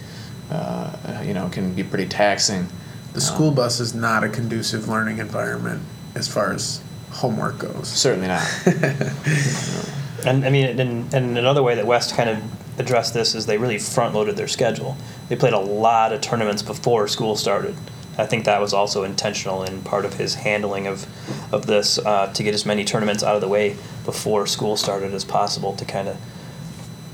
[0.51, 2.67] uh, you know, can be pretty taxing.
[3.13, 5.81] The school bus is not a conducive learning environment
[6.15, 7.89] as far as homework goes.
[7.89, 8.47] Certainly not.
[10.25, 13.57] And I mean, and, and another way that West kind of addressed this is they
[13.57, 14.95] really front loaded their schedule.
[15.29, 17.75] They played a lot of tournaments before school started.
[18.17, 21.07] I think that was also intentional in part of his handling of
[21.53, 25.13] of this uh, to get as many tournaments out of the way before school started
[25.13, 26.17] as possible to kind of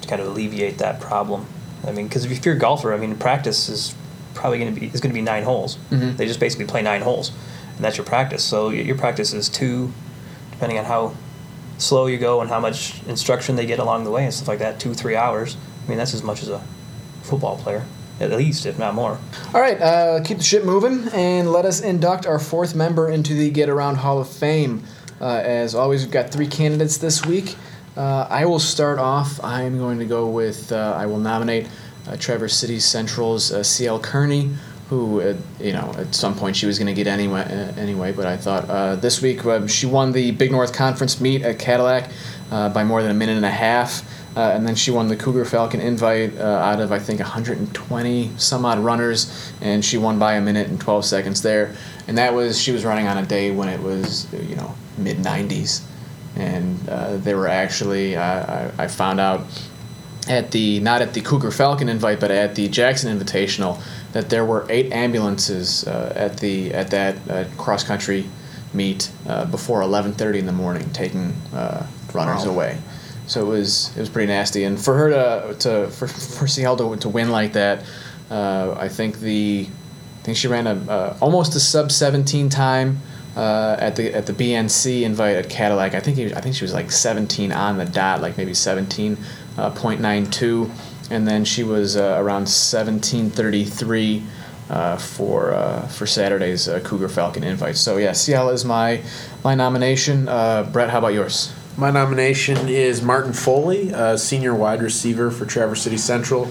[0.02, 1.46] to kind of alleviate that problem.
[1.88, 3.96] I mean, because if you're a golfer, I mean, practice is
[4.34, 5.78] probably going to be is going to be nine holes.
[5.92, 6.18] Mhm.
[6.18, 7.32] They just basically play nine holes,
[7.76, 8.44] and that's your practice.
[8.44, 9.92] So your practice is two,
[10.52, 11.14] depending on how
[11.78, 14.60] slow you go and how much instruction they get along the way and stuff like
[14.60, 14.80] that.
[14.80, 15.56] Two three hours.
[15.86, 16.62] I mean, that's as much as a
[17.24, 17.84] football player,
[18.20, 19.18] at least, if not more.
[19.54, 23.34] All right, uh, keep the ship moving and let us induct our fourth member into
[23.34, 24.84] the Get Around Hall of Fame.
[25.20, 27.56] Uh, as always, we've got three candidates this week.
[27.98, 29.44] Uh, I will start off.
[29.44, 31.68] I'm going to go with, uh, I will nominate
[32.08, 34.52] uh, Traverse City Central's uh, Sielle Kearney,
[34.88, 38.12] who, uh, you know, at some point she was going to get anyway, uh, anyway,
[38.12, 42.12] but I thought this week uh, she won the Big North Conference meet at Cadillac
[42.52, 44.08] by more than a minute and a half.
[44.38, 48.78] And then she won the Cougar Falcon invite out of I think 120 some odd
[48.78, 51.76] runners, and she won by a minute and 12 seconds there.
[52.08, 55.18] And that was she was running on a day when it was you know mid
[55.18, 55.82] 90s,
[56.38, 59.42] and uh, they were actually I, I, found out
[60.30, 63.82] at the not at the Cougar Falcon invite, but at the Jackson Invitational,
[64.14, 68.26] that there were eight ambulances uh, at the at that uh, cross country
[68.74, 72.52] meet uh, before 11:30 in the morning, taking uh, runners Wow.
[72.54, 72.78] away.
[73.28, 76.78] So it was it was pretty nasty, and for her to to for for Sielle
[76.78, 77.84] to, to win like that,
[78.32, 83.02] uh, I think the I think she ran a uh, almost a sub 17 time.
[83.38, 85.94] Uh, at the at the BNC invite at Cadillac.
[85.94, 90.72] I think he, I think she was like 17 on the dot, like maybe 17.92,
[91.12, 94.24] and then she was uh, around 17:33
[94.72, 97.78] uh, for uh, for Saturday's uh, Cougar Falcon invite.
[97.78, 99.04] So yeah, Sielle is my
[99.44, 100.28] my nomination.
[100.28, 101.54] Uh, Brett, how about yours?
[101.78, 106.50] My nomination is Martin Foley, uh, senior wide receiver for Traverse City Central.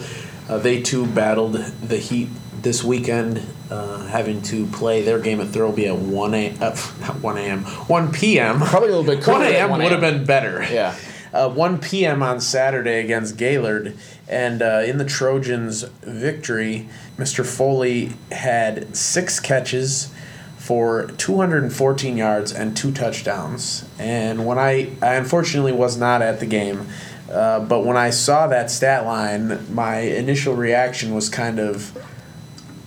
[0.49, 2.29] Uh, they too battled the heat
[2.63, 7.17] this weekend, uh, having to play their game at Thirlby at one a uh, not
[7.21, 7.65] one a.m.
[7.65, 8.61] one p.m.
[8.61, 9.71] Probably a little bit one cooler at a.m.
[9.71, 10.67] would have been better.
[10.71, 10.97] Yeah.
[11.35, 12.23] Uh, 1 p.m.
[12.23, 13.95] on Saturday against Gaylord.
[14.27, 16.89] And uh, in the Trojans' victory,
[17.19, 17.45] Mr.
[17.45, 20.11] Foley had six catches
[20.57, 23.87] for 214 yards and two touchdowns.
[23.99, 26.89] And when I, I unfortunately was not at the game,
[27.31, 31.97] uh, but when I saw that stat line, my initial reaction was kind of,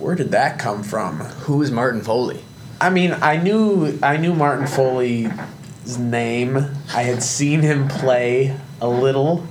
[0.00, 1.20] where did that come from?
[1.20, 2.42] Who is Martin Foley?
[2.80, 6.56] I mean, I knew I knew Martin Foley's name.
[6.94, 9.46] I had seen him play a little.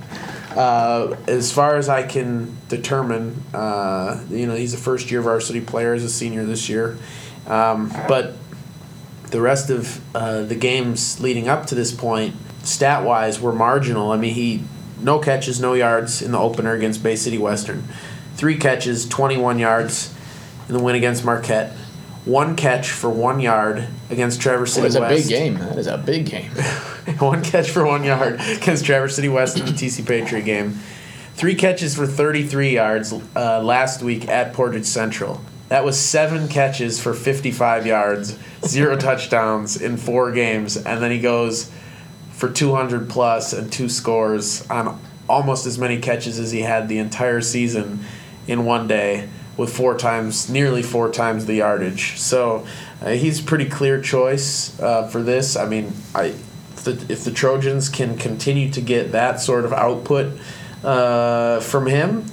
[0.50, 5.60] Uh, as far as I can determine, uh, you know, he's a first year varsity
[5.60, 6.98] player as a senior this year.
[7.46, 8.34] Um, but
[9.30, 12.34] the rest of uh, the games leading up to this point,
[12.64, 14.10] stat wise, were marginal.
[14.10, 14.64] I mean, he
[15.00, 17.84] no catches, no yards in the opener against Bay City Western,
[18.34, 20.16] three catches, 21 yards
[20.70, 21.72] in the win against Marquette,
[22.24, 24.96] one catch for one yard against Traverse City West.
[24.96, 25.54] It's a big game.
[25.58, 26.50] That is a big game.
[27.18, 30.78] one catch for one yard against Traverse City West in the TC Patriot game.
[31.34, 35.40] Three catches for 33 yards uh, last week at Portage Central.
[35.68, 41.20] That was seven catches for 55 yards, zero touchdowns in four games, and then he
[41.20, 41.70] goes
[42.32, 46.98] for 200 plus and two scores on almost as many catches as he had the
[46.98, 48.04] entire season
[48.46, 49.28] in one day
[49.60, 52.18] with four times, nearly four times the yardage.
[52.18, 52.66] So
[53.02, 55.54] uh, he's a pretty clear choice uh, for this.
[55.54, 56.32] I mean, I
[56.72, 60.40] if the, if the Trojans can continue to get that sort of output
[60.82, 62.24] uh, from him,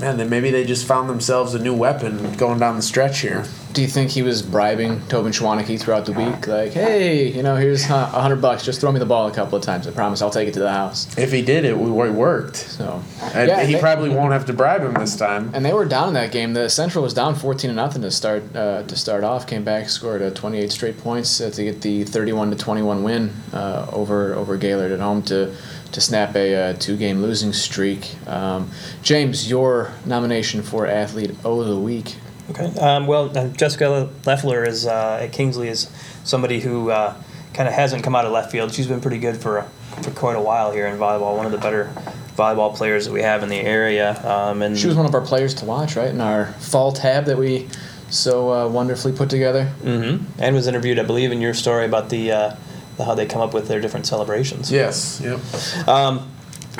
[0.00, 3.44] man, then maybe they just found themselves a new weapon going down the stretch here.
[3.72, 6.46] Do you think he was bribing Tobin Schwaneke throughout the week?
[6.46, 8.64] Like, hey, you know, here's a hundred bucks.
[8.64, 9.88] Just throw me the ball a couple of times.
[9.88, 11.18] I promise I'll take it to the house.
[11.18, 12.54] If he did it, it worked.
[12.56, 13.02] So,
[13.34, 15.50] And Yeah, he they- probably won't have to bribe him this time.
[15.54, 16.52] and they were down in that game.
[16.54, 19.48] The Central was down fourteen to nothing to start uh, to start off.
[19.48, 22.56] Came back, scored uh, twenty eight straight points uh, to get the thirty one to
[22.56, 25.52] twenty one win uh, over over Gaylord at home to
[25.94, 28.14] to snap a uh, two game losing streak.
[28.26, 28.70] Um,
[29.02, 32.16] James, your nomination for athlete of the week.
[32.50, 32.66] Okay.
[32.78, 35.90] Um, well, uh, Jessica Lefler is uh, at Kingsley is
[36.24, 37.14] somebody who uh,
[37.54, 38.74] kind of hasn't come out of left field.
[38.74, 39.62] She's been pretty good for
[40.02, 41.36] for quite a while here in volleyball.
[41.36, 41.92] One of the better
[42.36, 44.20] volleyball players that we have in the area.
[44.28, 47.26] Um, and She was one of our players to watch, right, in our fall tab
[47.26, 47.68] that we
[48.10, 49.66] so uh, wonderfully put together.
[49.66, 52.56] hmm and was interviewed, I believe, in your story about the, uh, the
[52.98, 54.70] how they come up with their different celebrations.
[54.70, 55.20] Yes.
[55.22, 55.88] Yep.
[55.88, 56.30] Um,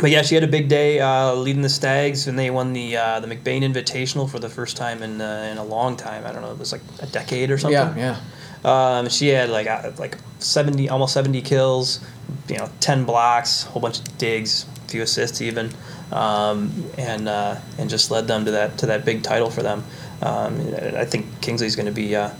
[0.00, 2.96] but yeah, she had a big day uh, leading the Stags, and they won the
[2.96, 6.26] uh, the McBain Invitational for the first time in uh, in a long time.
[6.26, 7.96] I don't know, it was like a decade or something.
[7.96, 8.18] Yeah,
[8.64, 8.98] yeah.
[8.98, 12.00] Um, she had like uh, like seventy, almost seventy kills,
[12.48, 15.70] you know, ten blocks, a whole bunch of digs, a few assists even,
[16.10, 19.84] um, and uh, and just led them to that to that big title for them.
[20.22, 22.30] Um, I think Kingsley's going to be uh,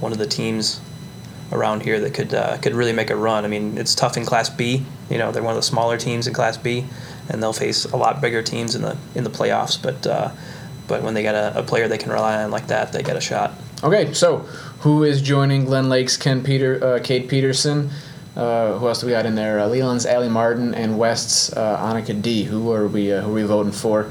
[0.00, 0.80] one of the teams
[1.52, 3.44] around here that could uh, could really make a run.
[3.44, 4.84] I mean, it's tough in Class B.
[5.08, 6.86] You know, they're one of the smaller teams in Class B,
[7.28, 9.80] and they'll face a lot bigger teams in the in the playoffs.
[9.80, 10.30] But uh,
[10.88, 13.16] but when they got a, a player they can rely on like that, they get
[13.16, 13.52] a shot.
[13.82, 14.38] Okay, so
[14.80, 17.90] who is joining Glen Lake's Ken Peter, uh, Cade Peterson?
[18.36, 19.58] Uh, who else do we got in there?
[19.58, 22.44] Uh, Leland's Allie Martin and West's uh, Annika D.
[22.44, 23.12] Who are we?
[23.12, 24.10] Uh, who are we voting for?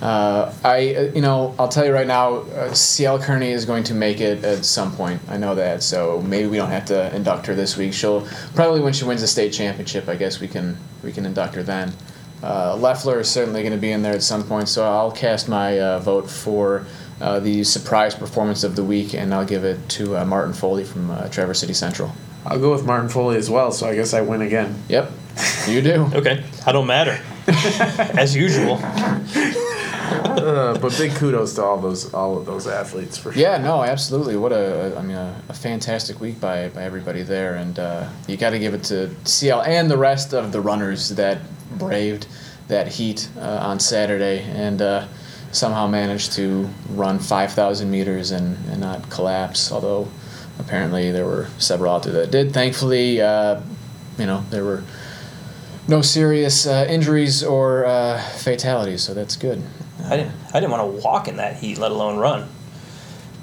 [0.00, 3.84] Uh, I, uh, you know, I'll tell you right now, uh, Sielle Kearney is going
[3.84, 5.20] to make it at some point.
[5.28, 7.92] I know that, so maybe we don't have to induct her this week.
[7.92, 10.08] She'll probably when she wins the state championship.
[10.08, 11.92] I guess we can we can induct her then.
[12.42, 15.48] Uh, Lefler is certainly going to be in there at some point, so I'll cast
[15.48, 16.86] my uh, vote for
[17.20, 20.84] uh, the surprise performance of the week, and I'll give it to uh, Martin Foley
[20.84, 22.12] from uh, Traverse City Central.
[22.46, 24.80] I'll go with Martin Foley as well, so I guess I win again.
[24.88, 25.10] Yep,
[25.66, 26.08] you do.
[26.14, 27.20] Okay, I don't matter.
[28.18, 28.76] As usual.
[30.18, 33.40] Uh, but big kudos to all those all of those athletes for sure.
[33.40, 34.36] Yeah, no, absolutely.
[34.36, 38.36] What a, I mean, a, a fantastic week by, by everybody there, and uh, you
[38.36, 41.38] got to give it to Sielle and the rest of the runners that
[41.78, 42.26] braved
[42.68, 45.06] that heat uh, on Saturday and uh,
[45.52, 49.72] somehow managed to run 5,000 meters and, and not collapse.
[49.72, 50.08] Although
[50.58, 52.52] apparently there were several out there that did.
[52.52, 53.60] Thankfully, uh,
[54.18, 54.82] you know, there were
[55.86, 59.62] no serious uh, injuries or uh, fatalities, so that's good.
[60.08, 60.32] I didn't.
[60.52, 62.48] I didn't want to walk in that heat, let alone run.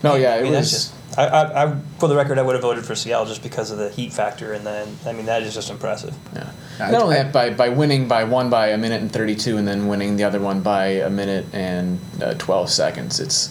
[0.03, 0.71] No, yeah, I it mean, was.
[0.71, 3.41] that's just I, I, I, for the record, I would have voted for Sielle just
[3.41, 6.13] because of the heat factor, and then I mean that is just impressive.
[6.33, 6.51] Yeah.
[6.79, 9.65] I- Not only that, by, by winning by one by a minute and 32 and
[9.67, 13.21] then winning the other one by a minute and uh, 12 seconds.
[13.21, 13.49] It's,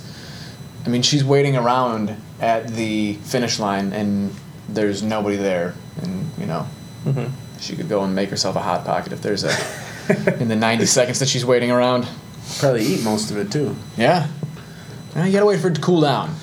[0.85, 4.35] I mean, she's waiting around at the finish line and
[4.69, 5.75] there's nobody there.
[6.03, 6.67] And, you know,
[7.07, 7.33] Mm-hmm.
[7.61, 9.55] she could go and make herself a hot pocket if there's a,
[10.41, 12.07] in the 90 seconds that she's waiting around.
[12.59, 13.75] Probably eat most of it too.
[13.97, 14.29] Yeah.
[15.15, 16.35] Well, you gotta wait for it to cool down.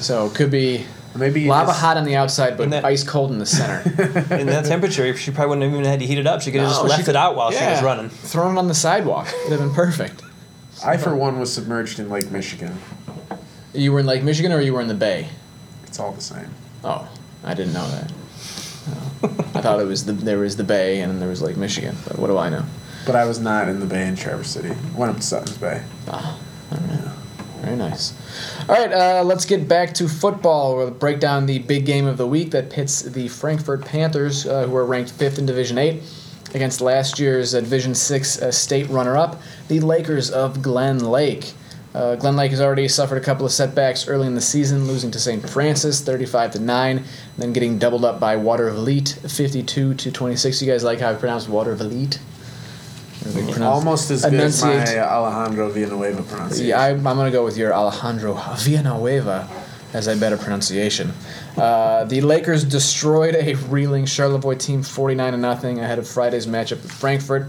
[0.00, 0.84] So it could be
[1.16, 3.80] Maybe lava just- hot on the outside, but that- ice cold in the center.
[4.34, 6.42] In that temperature, she probably wouldn't have even had to heat it up.
[6.42, 8.08] She could have just left she- it out while she was running.
[8.10, 9.26] Thrown it on the sidewalk.
[9.46, 10.22] It'd have been perfect.
[10.84, 12.78] I for one was submerged in Lake Michigan.
[13.74, 15.28] You were in Lake Michigan or you were in the Bay?
[15.84, 16.48] It's all the same.
[16.84, 17.08] Oh,
[17.44, 18.12] I didn't know that.
[19.22, 19.34] Oh.
[19.54, 21.96] I thought it was the there was the Bay and then there was Lake Michigan,
[22.06, 22.64] but what do I know?
[23.08, 24.68] But I was not in the Bay in Traverse City.
[24.94, 25.82] Went up to Sutton's Bay.
[26.08, 26.38] Ah,
[26.70, 27.14] all right.
[27.62, 28.12] Very nice.
[28.68, 30.76] All right, uh, let's get back to football.
[30.76, 34.66] We'll break down the big game of the week that pits the Frankfort Panthers, uh,
[34.66, 36.02] who are ranked fifth in Division Eight,
[36.54, 41.54] against last year's uh, Division Six uh, state runner-up, the Lakers of Glen Lake.
[41.94, 45.10] Uh, Glen Lake has already suffered a couple of setbacks early in the season, losing
[45.12, 45.48] to St.
[45.48, 47.04] Francis 35 to 9,
[47.38, 50.60] then getting doubled up by Watervliet 52 to 26.
[50.60, 52.18] You guys like how I pronounce Watervliet?
[53.62, 54.98] Almost as good as my Enunciate.
[54.98, 56.68] Alejandro Villanueva pronunciation.
[56.68, 59.48] Yeah, I, I'm going to go with your Alejandro Villanueva
[59.92, 61.12] as a better pronunciation.
[61.56, 66.82] Uh, the Lakers destroyed a reeling Charlevoix team 49 to nothing ahead of Friday's matchup
[66.82, 67.48] with Frankfort.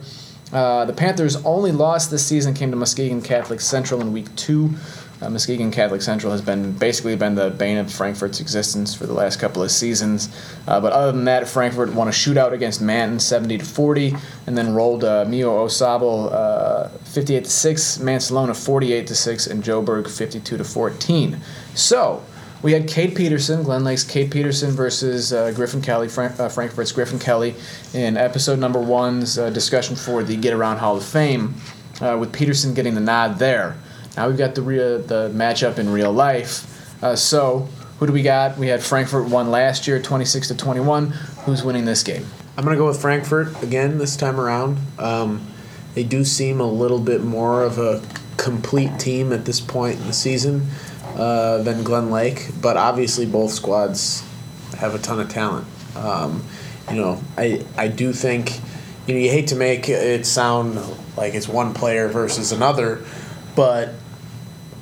[0.52, 4.74] Uh, the Panthers' only loss this season came to Muskegon Catholic Central in Week Two.
[5.22, 9.14] Uh, Muskegon Catholic Central has been basically been the bane of Frankfort's existence for the
[9.14, 10.30] last couple of seasons.
[10.66, 14.16] Uh, but other than that, Frankfort won a shootout against Manton, 70 to 40,
[14.48, 19.62] and then rolled uh, Mio AuSable uh, 58 to 6, Mancelona 48 to 6, and
[19.62, 21.38] Joburg 52 to 14.
[21.76, 22.24] So
[22.62, 26.94] we had Cade Peterson, Glen Lake's Cade Peterson versus uh, Griffin Kelly, Frank, uh, Frankfort's
[26.94, 27.56] Griffin Kelly,
[27.94, 31.56] in episode number one's uh, discussion for the Get Around Hall of Fame,
[32.02, 33.78] uh, with Peterson getting the nod there.
[34.18, 37.04] Now we've got the real, the matchup in real life.
[37.04, 38.58] Uh, so who do we got?
[38.58, 41.08] We had Frankfort won last year, 26 to 21.
[41.46, 42.26] Who's winning this game?
[42.58, 44.78] I'm to go with Frankfort again this time around.
[44.98, 45.48] Um,
[45.96, 48.02] they do seem a little bit more of a
[48.38, 50.68] complete team at this point in the season
[51.16, 54.24] uh, than Glen Lake, but obviously both squads
[54.78, 55.68] have a ton of talent.
[55.96, 56.44] Um,
[56.90, 58.60] you know, I I do think
[59.08, 60.80] you know you hate to make it sound
[61.18, 63.04] like it's one player versus another,
[63.60, 63.90] but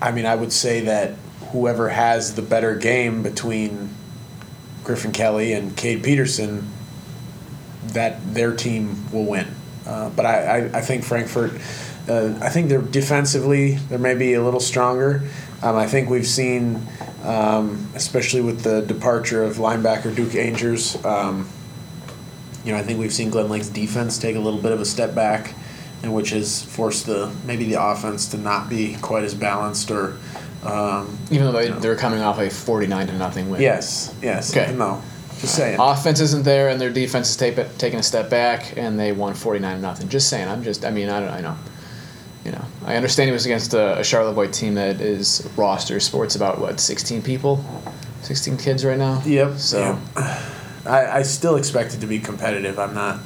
[0.04, 1.16] I mean I would say that
[1.52, 3.90] whoever has the better game between
[4.84, 6.70] Griffin Kelly and Cade Peterson
[7.88, 9.48] that their team will win.
[9.88, 11.54] Uh, but I, I, I think Frankfort,
[12.08, 15.24] uh, I think they're defensively, they're maybe a little stronger.
[15.64, 16.80] Um, I think we've seen,
[17.24, 21.50] um, especially with the departure of linebacker Duke Angers, um,
[22.64, 24.86] you know, I think we've seen Glen Lake's defense take a little bit of a
[24.86, 25.56] step back,
[26.04, 30.18] and which has forced the maybe the offense to not be quite as balanced or.
[30.64, 33.62] Um, Even though they, they're coming off a 49 to nothing win.
[33.62, 34.56] yes, yes.
[34.56, 34.74] Okay.
[34.74, 35.02] No,
[35.40, 35.80] just saying.
[35.80, 39.36] Offense isn't there, and their defense is tape, taking a step back, and they won
[39.36, 40.10] 49 to nothing.
[40.10, 40.48] Just saying.
[40.48, 40.84] I'm just.
[40.84, 41.30] I mean, I don't.
[41.30, 41.56] I know.
[42.44, 46.36] You know, I understand it was against a, a Charlevoix team that is roster sports
[46.36, 47.64] about what 16 people,
[48.22, 49.22] 16 kids right now.
[49.26, 49.58] Yep.
[49.58, 50.26] So yep.
[50.86, 52.80] I, I still expect it to be competitive.
[52.80, 53.20] I'm not.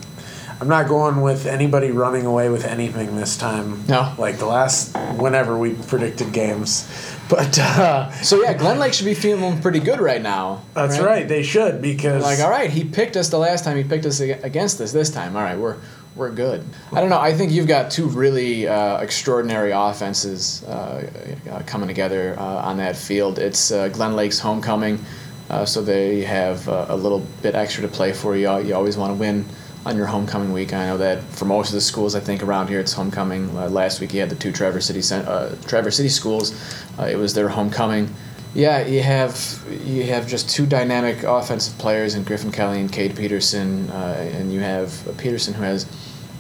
[0.61, 3.83] I'm not going with anybody running away with anything this time.
[3.87, 4.13] No.
[4.19, 6.87] Like the last whenever we predicted games,
[7.27, 10.61] but uh, so yeah, Glen Lake should be feeling pretty good right now.
[10.75, 11.27] that's right.
[11.27, 13.75] They should because Like, all right, he picked us the last time.
[13.75, 15.35] He picked us against us this time.
[15.35, 15.77] All right, we're
[16.15, 16.63] we're good.
[16.93, 17.19] I don't know.
[17.19, 21.09] I think you've got two really uh, extraordinary offenses uh,
[21.49, 23.39] uh, coming together uh, on that field.
[23.39, 25.03] It's uh, Glen Lake's homecoming,
[25.49, 28.35] uh, so they have uh, a little bit extra to play for.
[28.35, 29.43] You you always want to win
[29.85, 30.73] on your homecoming week.
[30.73, 33.49] I know that for most of the schools, I think around here it's homecoming.
[33.57, 36.53] Uh, last week you had the two Traverse City uh, Traverse City schools.
[36.99, 38.13] Uh, it was their homecoming.
[38.53, 43.15] Yeah, you have you have just two dynamic offensive players in Griffin Kelly and Cade
[43.15, 45.85] Peterson, uh, and you have Peterson who has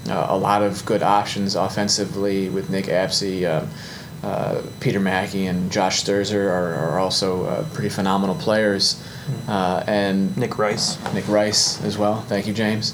[0.09, 3.45] uh, a lot of good options offensively with Nick Apsey.
[3.45, 3.65] Uh,
[4.23, 9.01] uh, Peter Mackey and Josh Sturzer are, are also uh, pretty phenomenal players,
[9.47, 10.99] uh, and Nick Rice.
[11.13, 12.21] Nick Rice as well.
[12.21, 12.93] Thank you, James.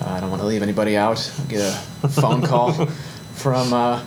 [0.00, 1.32] Uh, I don't want to leave anybody out.
[1.40, 1.60] I'll get
[2.02, 2.72] a phone call
[3.34, 4.02] from uh,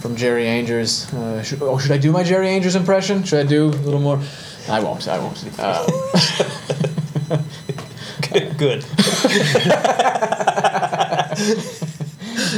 [0.00, 1.12] from Jerry Angers.
[1.12, 3.24] Uh, should, oh, should I do my Jerry Angers impression?
[3.24, 4.20] Should I do a little more?
[4.68, 5.06] I won't.
[5.08, 5.44] I won't.
[5.58, 5.86] Uh,
[8.58, 8.84] Good.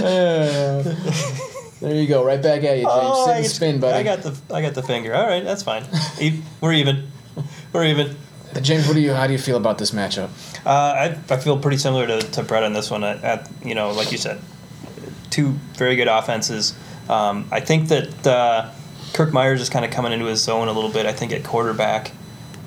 [0.03, 0.83] uh,
[1.81, 2.24] there you go.
[2.24, 2.93] Right back at you, James.
[2.95, 3.99] Sit Oh, I and spin, buddy.
[3.99, 5.14] I got the I got the finger.
[5.14, 5.85] All right, that's fine.
[6.61, 7.11] We're even.
[7.72, 8.16] We're even.
[8.57, 9.13] Uh, James, what do you?
[9.13, 10.31] How do you feel about this matchup?
[10.65, 13.05] Uh, I, I feel pretty similar to, to Brett on this one.
[13.05, 14.41] At, at you know, like you said,
[15.31, 16.75] two very good offenses.
[17.09, 18.71] Um, I think that uh,
[19.13, 21.05] Kirk Myers is kind of coming into his zone a little bit.
[21.05, 22.13] I think at quarterback,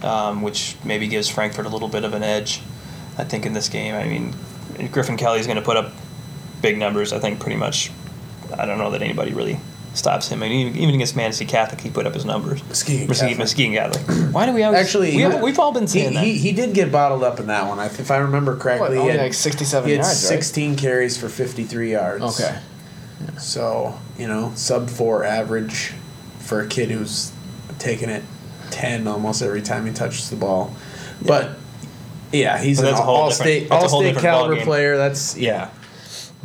[0.03, 2.61] um, which maybe gives Frankfort a little bit of an edge.
[3.17, 3.95] I think in this game.
[3.95, 4.35] I mean,
[4.91, 5.91] Griffin Kelly is going to put up
[6.61, 7.13] big numbers.
[7.13, 7.91] I think pretty much.
[8.57, 9.59] I don't know that anybody really
[9.93, 10.43] stops him.
[10.43, 12.63] I mean, even against Manistee Catholic, he put up his numbers.
[12.67, 13.37] Muskegon Muskegon, Catholic.
[13.39, 14.33] Muskegon Catholic.
[14.33, 16.23] Why do we always Actually, We he- have, we've all been He, saying that.
[16.23, 17.79] he, he did get bottled up in that one.
[17.79, 20.35] I- If I remember correctly, What, he had, like 67 he had yards, right?
[20.37, 22.23] 16 carries for 53 yards.
[22.39, 22.57] Okay.
[23.37, 25.93] So, you know, sub four average
[26.39, 27.31] for a kid who's
[27.79, 28.23] taking it
[28.71, 30.73] 10 almost every time he touches the ball.
[31.25, 31.51] But,
[32.31, 34.97] yeah, he's But an that's a whole all different- state, that's all-state different caliber player.
[34.97, 35.69] That's, yeah.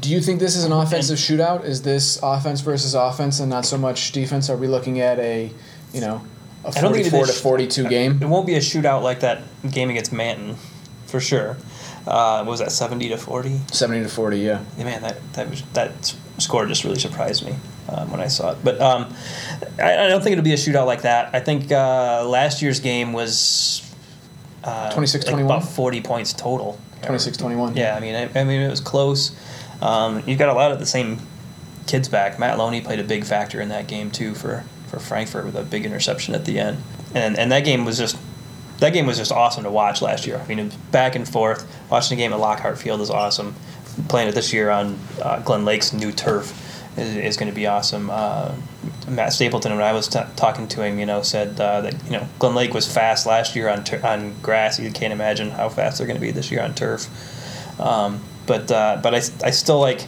[0.01, 1.65] Do you think this is an offensive shootout?
[1.65, 4.51] Is this offense versus offense and not so much defense?
[4.51, 5.51] Are we looking at a,
[5.93, 6.23] you know,
[6.65, 8.19] a I don't think it 44 to is- 42 game?
[8.23, 10.57] It won't be a shootout like that game against Manton,
[11.07, 11.57] for sure.
[12.07, 13.61] Uh, what was that seventy to forty?
[13.73, 14.63] 70 to 40, yeah.
[14.77, 17.55] Yeah, man, that that was that score just really surprised me
[17.89, 18.59] um, when I saw it.
[18.63, 19.15] But um,
[19.79, 21.35] I, I don't think it'll be a shootout like that.
[21.35, 23.91] I think uh, last year's game was
[24.65, 25.33] uh, 26-21?
[25.33, 26.79] like about forty points total.
[27.05, 27.77] 26 21.
[27.77, 29.35] Yeah, I mean, I, I mean, it was close.
[29.83, 31.19] Um, you've got a lot of the same
[31.87, 32.39] kids back.
[32.39, 35.63] Matt Loney played a big factor in that game too for, for Frankfort with a
[35.63, 36.79] big interception at the end,
[37.15, 38.17] and and that game was just
[38.79, 40.39] that game was just awesome to watch last year.
[40.39, 41.67] I mean, back and forth.
[41.91, 43.55] Watching the game at Lockhart Field is awesome.
[44.09, 46.53] Playing it this year on uh, Glen Lake's new turf
[46.97, 48.11] is, is going to be awesome.
[48.11, 48.55] Uh,
[49.09, 52.13] Matt Stapleton, when I was t- talking to him, you know, said uh, that you
[52.13, 54.81] know Glen Lake was fast last year on on grass.
[54.81, 57.09] You can't imagine how fast they're going to be this year on turf.
[57.81, 60.07] Um, but uh, but I, I still like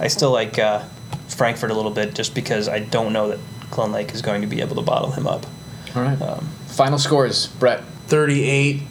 [0.00, 0.80] I still like uh,
[1.28, 3.38] Frankfort a little bit just because I don't know that
[3.70, 5.46] Glen Lake is going to be able to bottle him up.
[5.94, 6.20] All right.
[6.20, 7.82] Um, Final scores, Brett.
[8.08, 8.82] 38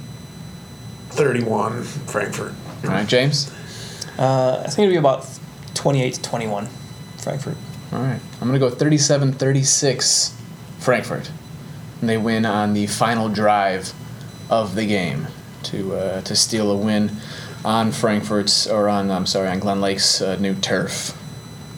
[1.09, 2.53] 31 Frankfort.
[2.83, 3.51] All right, James.
[4.19, 5.27] uh, I think it'll be about
[5.73, 6.67] twenty-eight to twenty-one,
[7.17, 7.55] Frankfort.
[7.93, 8.19] All right.
[8.41, 10.35] I'm going to go 37 36
[10.79, 11.31] Frankfurt.
[12.01, 13.93] And they win on the final drive
[14.49, 15.27] of the game
[15.63, 17.11] to, uh, to steal a win
[17.65, 21.17] on Frankfort's, or on, I'm sorry, on Glen Lake's uh, new turf.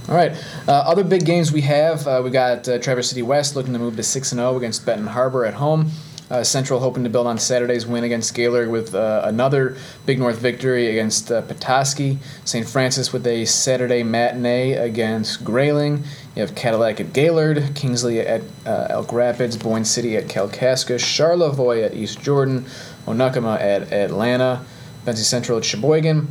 [0.10, 0.32] All right.
[0.68, 3.80] Uh, other big games we have uh, we got uh, Traverse City West looking to
[3.80, 5.92] move to 6 and 0 against Benton Harbor at home.
[6.30, 10.40] Uh, Central hoping to build on Saturday's win against Gaylord with uh, another Big North
[10.40, 12.20] victory against Petoskey.
[12.44, 12.68] St.
[12.68, 16.04] Francis with a Saturday matinee against Grayling.
[16.36, 21.94] You have Cadillac at Gaylord, Kingsley at Elk Rapids, Boyne City at Kalkaska, Charlevoix at
[21.94, 22.66] East Jordan,
[23.06, 24.66] Onekama at Atlanta,
[25.08, 26.28] Benzie Central at Cheboygan.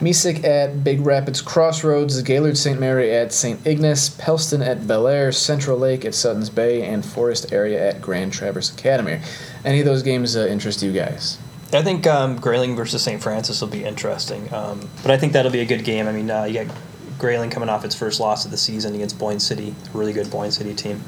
[0.00, 2.78] Mesick at Big Rapids Crossroads, Gaylord St.
[2.78, 3.60] Mary at St.
[3.66, 8.72] Ignace, Pellston at Bellaire, Central Lake at Sutton's Bay, and Forest Area at Grand Traverse
[8.72, 9.20] Academy.
[9.64, 11.38] Any of those games uh, interest you guys?
[11.72, 13.22] I think um, Grayling versus St.
[13.22, 16.06] Francis will be interesting, um, but I think that'll be a good game.
[16.06, 16.74] I mean, uh, you got
[17.18, 20.30] Grayling coming off its first loss of the season against Boyne City, a really good
[20.30, 21.02] Boyne City team,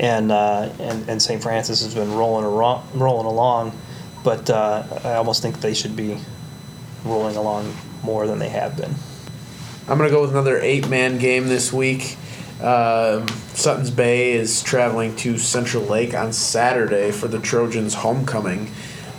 [0.00, 1.40] and uh, and, and St.
[1.40, 2.44] Francis has been rolling
[2.98, 3.78] rolling along,
[4.24, 6.18] but uh, I almost think they should be
[7.06, 8.94] rolling along more than they have been.
[9.88, 12.16] I'm going to go with another eight man game this week.
[12.60, 18.70] Um, Sutton's Bay is traveling to Central Lake on Saturday for the Trojans' homecoming.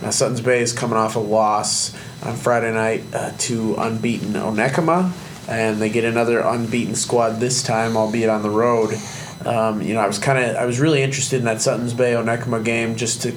[0.02, 5.12] Now, Sutton's Bay is coming off a loss on Friday night uh, to unbeaten Onekama,
[5.48, 8.94] and they get another unbeaten squad this time, albeit on the road.
[9.46, 12.12] Um, you know, I was kind of, I was really interested in that Sutton's Bay
[12.12, 13.34] Onekama game just to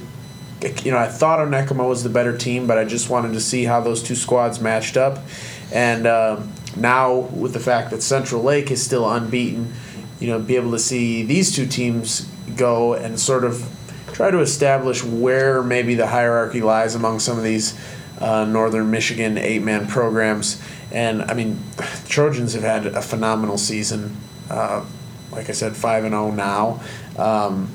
[0.84, 3.64] you know, I thought Onekama was the better team, but I just wanted to see
[3.64, 5.20] how those two squads matched up.
[5.72, 9.74] And um, now, with the fact that Central Lake is still unbeaten,
[10.20, 13.68] you know, be able to see these two teams go and sort of
[14.14, 17.80] try to establish where maybe the hierarchy lies among some of these
[18.20, 20.62] uh, Northern Michigan eight man programs.
[20.91, 21.59] And I mean,
[22.07, 24.16] Trojans have had a phenomenal season.
[24.49, 24.86] Uh,
[25.32, 26.82] like I said, 5 and 0 now.
[27.18, 27.70] Um,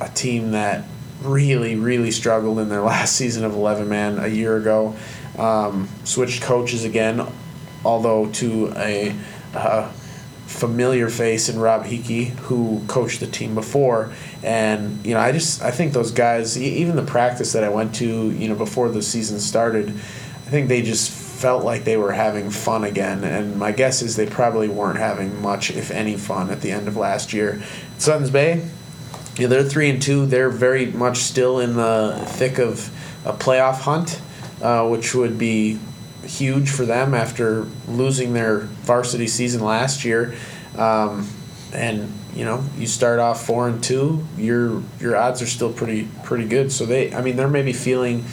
[0.00, 0.84] a team that
[1.22, 4.96] really, really struggled in their last season of 11 man a year ago.
[5.38, 7.26] Um, switched coaches again,
[7.84, 9.14] although to a
[9.54, 9.92] uh,
[10.46, 14.12] familiar face in Rob Hickey, who coached the team before.
[14.42, 17.94] And, you know, I just, I think those guys, even the practice that I went
[17.96, 22.12] to, you know, before the season started, I think they just felt like they were
[22.12, 23.22] having fun again.
[23.22, 26.88] And my guess is they probably weren't having much, if any, fun at the end
[26.88, 27.62] of last year.
[27.98, 28.66] Suns Bay,
[29.38, 30.26] yeah, they're three and two.
[30.26, 32.90] They're very much still in the thick of
[33.24, 34.20] a playoff hunt,
[34.60, 35.78] uh, which would be
[36.24, 40.34] huge for them after losing their varsity season last year.
[40.76, 41.28] Um,
[41.72, 46.08] and you know you start off four and two, your your odds are still pretty
[46.24, 46.72] pretty good.
[46.72, 48.24] So they, I mean, they're maybe feeling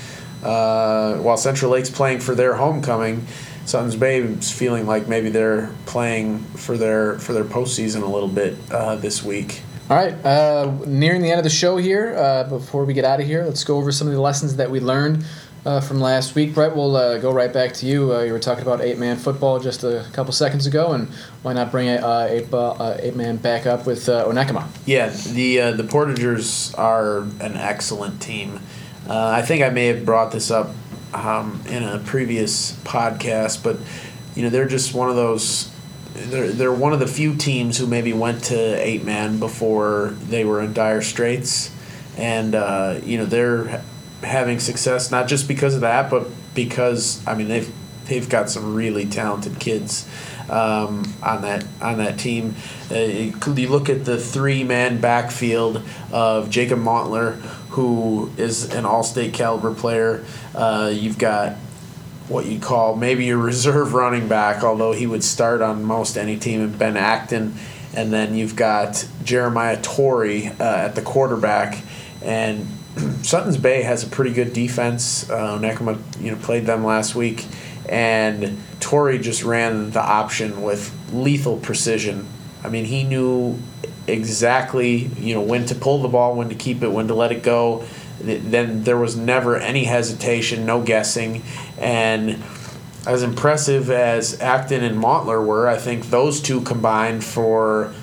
[0.43, 3.25] uh, while Central Lake's playing for their homecoming.
[3.65, 8.29] Sutton's Bay is feeling like maybe they're playing for their for their postseason a little
[8.29, 9.61] bit uh, this week.
[9.87, 12.15] All right, uh, nearing the end of the show here.
[12.17, 14.71] Uh, before we get out of here, let's go over some of the lessons that
[14.71, 15.23] we learned
[15.63, 16.55] uh, from last week.
[16.55, 18.11] Brett, we'll uh, go right back to you.
[18.11, 21.09] Uh, you were talking about eight man football just a couple seconds ago, and
[21.43, 22.47] why not bring uh, eight
[22.99, 24.67] eight man back up with Onekama?
[24.87, 28.61] Yeah, the the Portagers are an excellent team.
[29.07, 30.71] I think I may have brought this up
[31.13, 33.77] um, in a previous podcast, but
[34.33, 35.71] you know they're just one of those
[36.15, 40.45] they're, they're one of the few teams who maybe went to eight man before they
[40.45, 41.71] were in dire straits,
[42.17, 43.83] and uh, you know they're
[44.23, 47.71] having success not just because of that, but because I mean they've
[48.05, 50.07] they've got some really talented kids
[50.49, 52.55] um, on that on that team.
[52.89, 57.35] Uh, you look at the three man backfield of Jacob Montler,
[57.71, 60.23] who is an all state caliber player.
[60.53, 61.57] Uh, you've got
[62.27, 66.37] what you call maybe your reserve running back, although he would start on most any
[66.37, 67.55] team, and Ben Acton.
[67.95, 71.81] And then you've got Jeremiah Torrey uh, at the quarterback.
[72.21, 72.67] And
[73.21, 75.29] Sutton's Bay has a pretty good defense.
[75.29, 77.45] Uh, Nekema, you know, played them last week.
[77.87, 82.27] And Torrey just ran the option with lethal precision.
[82.63, 83.59] I mean, he knew
[84.07, 87.31] exactly, you know, when to pull the ball, when to keep it, when to let
[87.31, 87.85] it go
[88.25, 91.43] then there was never any hesitation, no guessing,
[91.77, 92.41] and
[93.05, 97.93] as impressive as Acton and Montler were, I think those two combined for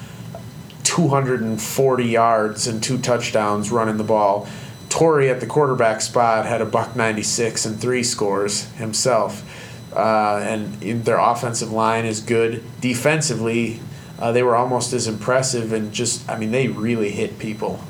[0.84, 4.46] 240 yards and two touchdowns running the ball.
[4.88, 9.42] Torrey at the quarterback spot had a buck 96 and three scores himself.
[9.94, 12.62] Uh, and their offensive line is good.
[12.80, 13.80] Defensively,
[14.18, 17.80] uh, they were almost as impressive and just, I mean, they really hit people.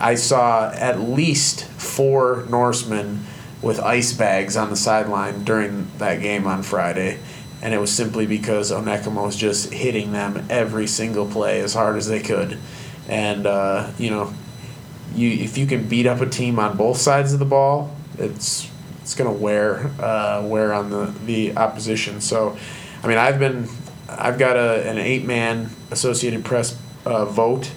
[0.00, 3.24] I saw at least four Norsemen
[3.60, 7.18] with ice bags on the sideline during that game on Friday.
[7.60, 11.96] And it was simply because Onekama was just hitting them every single play as hard
[11.96, 12.56] as they could.
[13.08, 14.32] And, uh, you know,
[15.14, 18.70] you if you can beat up a team on both sides of the ball, it's
[19.00, 22.20] it's going to wear uh, wear on the, the opposition.
[22.20, 22.56] So,
[23.02, 23.68] I mean, I've been
[24.08, 27.72] I've got a, an eight man Associated Press uh, vote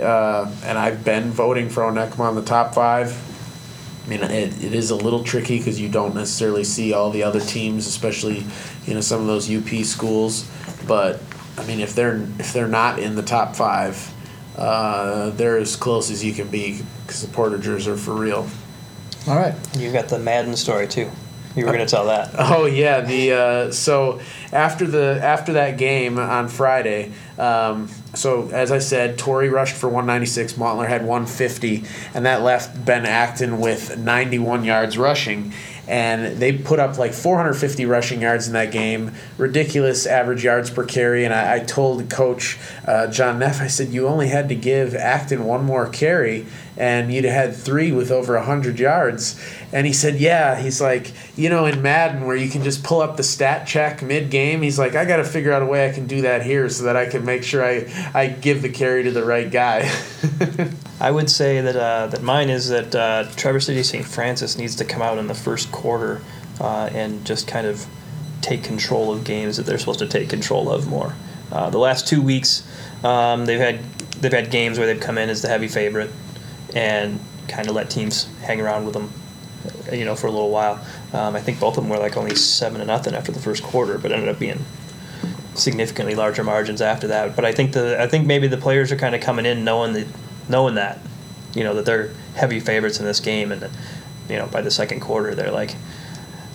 [0.00, 3.16] uh, and I've been voting for Onekama on the top five.
[4.04, 7.22] I mean, it, it is a little tricky because you don't necessarily see all the
[7.22, 8.44] other teams, especially
[8.86, 10.50] you know some of those UP schools.
[10.86, 11.20] But
[11.56, 14.12] I mean, if they're if they're not in the top five,
[14.56, 18.48] uh, they're as close as you can be because the Portagers are for real.
[19.28, 21.08] All right, you got the Madden story too.
[21.54, 22.30] You were going to tell that.
[22.38, 24.20] Oh yeah, the uh, so
[24.52, 29.88] after the after that game on Friday, um, so as I said, Torrey rushed for
[29.88, 31.84] 196, Montler had 150,
[32.14, 35.52] and that left Ben Acton with 91 yards rushing
[35.88, 40.84] and they put up like 450 rushing yards in that game, ridiculous average yards per
[40.84, 41.24] carry.
[41.24, 44.94] And I, I told Coach uh, John Neff, I said, you only had to give
[44.94, 49.40] Acton one more carry, and you'd have had three with over 100 yards.
[49.72, 50.60] And he said, yeah.
[50.60, 54.02] He's like, you know, in Madden where you can just pull up the stat check
[54.02, 56.42] mid game, he's like, I got to figure out a way I can do that
[56.42, 59.50] here so that I can make sure I, I give the carry to the right
[59.50, 59.90] guy.
[61.02, 64.04] I would say that uh, that mine is that uh, Traverse City St.
[64.04, 66.22] Francis needs to come out in the first quarter
[66.60, 67.84] uh, and just kind of
[68.40, 71.12] take control of games that they're supposed to take control of more.
[71.50, 72.64] Uh, the last two weeks,
[73.02, 73.82] um, they've had
[74.20, 76.10] they've had games where they've come in as the heavy favorite
[76.72, 79.10] and kind of let teams hang around with them,
[79.90, 80.74] uh, you know, for a little while.
[81.12, 83.64] Um, I think both of them were like only seven to nothing after the first
[83.64, 84.64] quarter, but ended up being
[85.56, 87.34] significantly larger margins after that.
[87.34, 89.94] But I think the I think maybe the players are kind of coming in knowing
[89.94, 90.06] that
[90.48, 90.98] knowing that,
[91.54, 93.68] you know, that they're heavy favorites in this game, and
[94.28, 95.74] you know, by the second quarter they're like,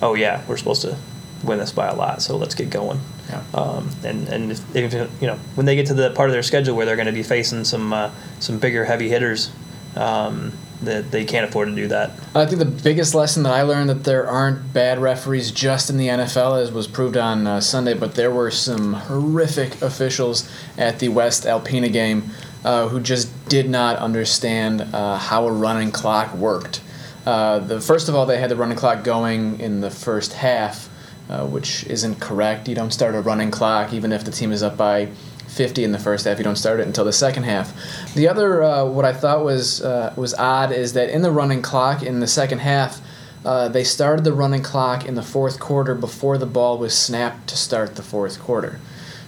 [0.02, 0.96] oh yeah, we're supposed to
[1.44, 3.00] win this by a lot, so let's get going.
[3.28, 3.42] Yeah.
[3.54, 6.42] Um, and and if, if, you know when they get to the part of their
[6.42, 8.10] schedule where they're going to be facing some uh,
[8.40, 9.50] some bigger heavy hitters,
[9.96, 12.12] um, that they can't afford to do that.
[12.34, 15.96] I think the biggest lesson that I learned that there aren't bad referees just in
[15.96, 21.00] the NFL, as was proved on uh, Sunday, but there were some horrific officials at
[21.00, 22.30] the West Alpena game
[22.64, 26.80] uh, who just did not understand uh, how a running clock worked.
[27.24, 30.88] Uh, the first of all, they had the running clock going in the first half,
[31.28, 32.68] uh, which isn't correct.
[32.68, 35.06] You don't start a running clock even if the team is up by
[35.48, 36.38] 50 in the first half.
[36.38, 38.14] You don't start it until the second half.
[38.14, 41.62] The other, uh, what I thought was uh, was odd, is that in the running
[41.62, 43.00] clock in the second half.
[43.44, 47.56] they started the running clock in the fourth quarter before the ball was snapped to
[47.56, 48.80] start the fourth quarter.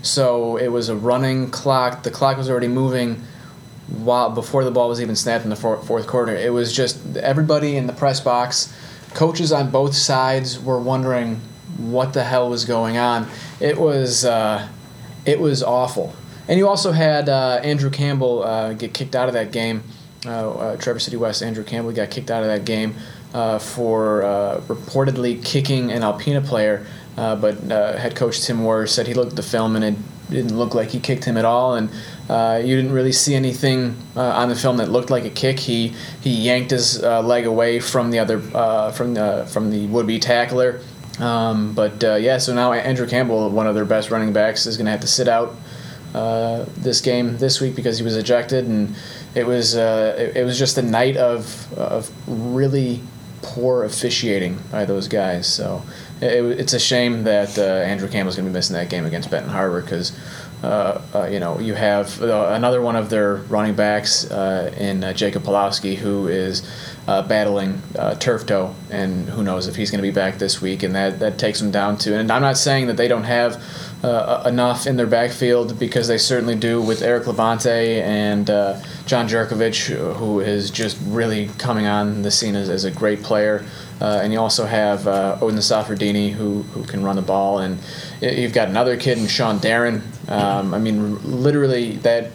[0.03, 2.03] So it was a running clock.
[2.03, 3.23] The clock was already moving
[3.89, 6.35] while before the ball was even snapped in the four, fourth quarter.
[6.35, 8.75] It was just everybody in the press box,
[9.15, 11.41] coaches on both sides were wondering
[11.77, 13.29] what the hell was going on.
[13.59, 14.69] It was uh,
[15.25, 16.15] it was awful.
[16.49, 19.83] And you also had uh, Andrew Campbell uh, get kicked out of that game.
[20.27, 22.95] Uh, uh, Traverse City West Andrew Campbell got kicked out of that game
[23.33, 24.23] uh, for
[24.67, 26.87] reportedly kicking an Alpena player.
[27.21, 29.95] Uh, but uh, head coach Tim Moore said he looked at the film and it
[30.31, 31.75] didn't look like he kicked him at all.
[31.75, 31.91] And
[32.31, 35.59] uh, you didn't really see anything uh, on the film that looked like a kick.
[35.59, 35.89] He
[36.23, 40.07] he yanked his uh, leg away from the other uh, from the from the would
[40.07, 40.81] be tackler.
[41.19, 44.87] Um, but yeah, so now Andrew Campbell, one of their best running backs, is going
[44.87, 45.55] to have to sit out
[46.83, 48.95] this game this week because he was ejected, and
[49.35, 53.03] it was it, it was just a night of of really
[53.43, 55.47] poor officiating by those guys.
[55.47, 55.83] So
[56.21, 59.31] it, it's a shame that uh, Andrew Campbell's going to be missing that game against
[59.31, 60.13] Benton Harbor because.
[60.63, 65.03] Uh, uh, you know, you have uh, another one of their running backs uh, in
[65.03, 66.63] uh, Jacob Pulowski, who is
[67.07, 67.83] battling
[68.21, 71.19] turf toe, and who knows if he's going to be back this week, and that,
[71.19, 72.17] that takes them down to.
[72.17, 73.55] And I'm not saying that they don't have
[74.45, 78.47] enough in their backfield because they certainly do with Eric Levante and
[79.07, 83.65] John Jerkovich, who is just really coming on the scene as, as a great player.
[84.01, 87.79] Uh, and you also have uh, Odin Safardini, who, who can run the ball, and
[88.23, 90.03] you've got another kid in Sean Darren.
[90.31, 92.31] Um, I mean, literally that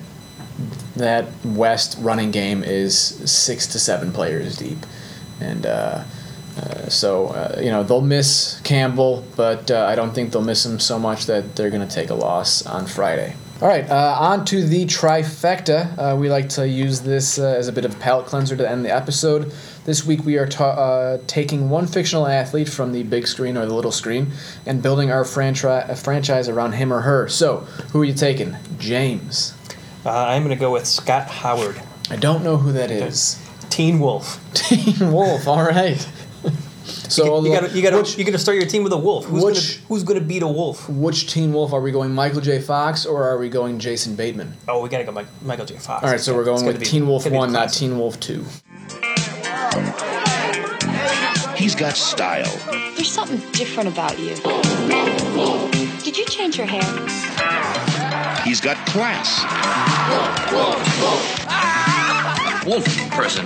[0.95, 4.77] that West running game is six to seven players deep,
[5.39, 6.03] and uh,
[6.57, 10.65] uh, so uh, you know they'll miss Campbell, but uh, I don't think they'll miss
[10.65, 13.35] him so much that they're going to take a loss on Friday.
[13.61, 15.97] All right, uh, on to the trifecta.
[15.97, 18.69] Uh, we like to use this uh, as a bit of a palate cleanser to
[18.69, 19.53] end the episode.
[19.85, 23.65] This week we are ta- uh, taking one fictional athlete from the big screen or
[23.65, 24.31] the little screen
[24.65, 27.29] and building our franchi- franchise around him or her.
[27.29, 27.59] So,
[27.93, 28.57] who are you taking?
[28.77, 29.53] James.
[30.05, 33.41] Uh, I'm going to go with Scott Howard, I don't know who that is.
[33.69, 34.39] Teen Wolf.
[34.53, 35.47] Teen Wolf.
[35.47, 36.07] All right.
[37.09, 39.25] So you got you got which, you got to start your team with a wolf.
[39.25, 40.87] Who's which- gonna Who's going to beat a wolf?
[40.89, 42.13] which Teen Wolf are we going?
[42.13, 42.59] Michael J.
[42.59, 44.53] Fox or are we going Jason Bateman?
[44.67, 45.75] Oh, we got to go Mike, Michael J.
[45.77, 46.03] Fox.
[46.03, 47.79] All right, so we're going with be- Teen Wolf it's gonna be One, not classic.
[47.79, 48.43] Teen Wolf Two.
[51.55, 52.43] He's got style.
[52.95, 54.35] There's something different about you.
[56.03, 56.83] Did you change your hair?
[58.43, 59.41] He's got class.
[60.09, 61.45] Wolf wolf, wolf.
[61.47, 62.63] Ah!
[62.67, 63.45] wolf person.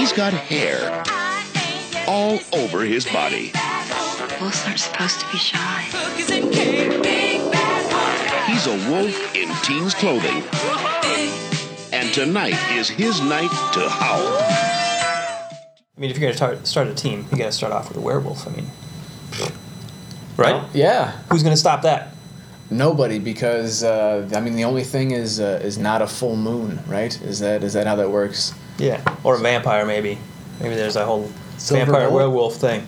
[0.00, 1.04] He's got hair
[2.08, 3.52] all over his body.
[4.40, 5.82] Wolves aren't supposed to be shy.
[8.46, 10.42] He's a wolf in teen's clothing.
[11.92, 14.38] And tonight is his night to howl.
[14.38, 17.88] I mean, if you're going to start, start a team, you got to start off
[17.88, 18.48] with a werewolf.
[18.48, 18.70] I mean,
[20.38, 20.64] right?
[20.72, 22.14] Yeah, Who's going to stop that?
[22.70, 26.80] nobody because uh, I mean the only thing is uh, is not a full moon,
[26.86, 27.20] right?
[27.20, 28.54] Is that is that how that works?
[28.80, 30.18] Yeah, or a vampire maybe.
[30.60, 32.14] Maybe there's a whole Silver vampire Bullet?
[32.28, 32.86] werewolf thing.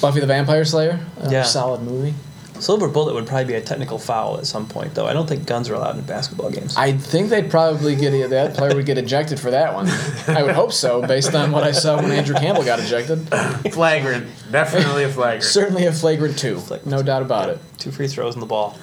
[0.00, 0.98] Buffy the Vampire Slayer.
[1.20, 1.42] Uh, Yeah.
[1.44, 2.14] solid movie.
[2.58, 5.06] Silver bullet would probably be a technical foul at some point, though.
[5.06, 6.76] I don't think guns are allowed in basketball games.
[6.76, 9.88] I think they'd probably get that player would get ejected for that one.
[10.28, 13.26] I would hope so, based on what I saw when Andrew Campbell got ejected.
[13.72, 14.28] Flagrant.
[14.52, 15.42] Definitely a flagrant.
[15.42, 17.58] Certainly a flagrant two, Flagrant no doubt about it.
[17.78, 18.78] Two free throws in the ball.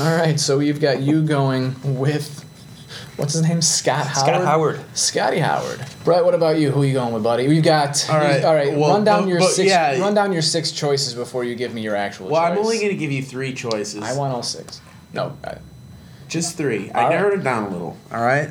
[0.00, 2.44] All right, so we've got you going with
[3.16, 3.60] what's his name?
[3.62, 4.26] Scott Howard.
[4.34, 4.80] Scott Howard.
[4.96, 5.80] Scotty Howard.
[6.04, 6.70] Brett, what about you?
[6.70, 7.48] Who are you going with, buddy?
[7.48, 8.08] We've got.
[8.10, 8.76] All right, All right.
[8.76, 9.68] well, run down but- your but, six.
[9.68, 9.98] yeah.
[10.00, 12.28] Run down your six choices before you give me your actual.
[12.28, 14.02] Well, I'm only going to give you three choices.
[14.02, 14.80] I want all six.
[15.12, 15.36] No.
[15.44, 15.56] I,
[16.28, 16.90] Just three.
[16.90, 17.16] I All right.
[17.16, 17.96] narrowed it down a little.
[18.12, 18.50] All right.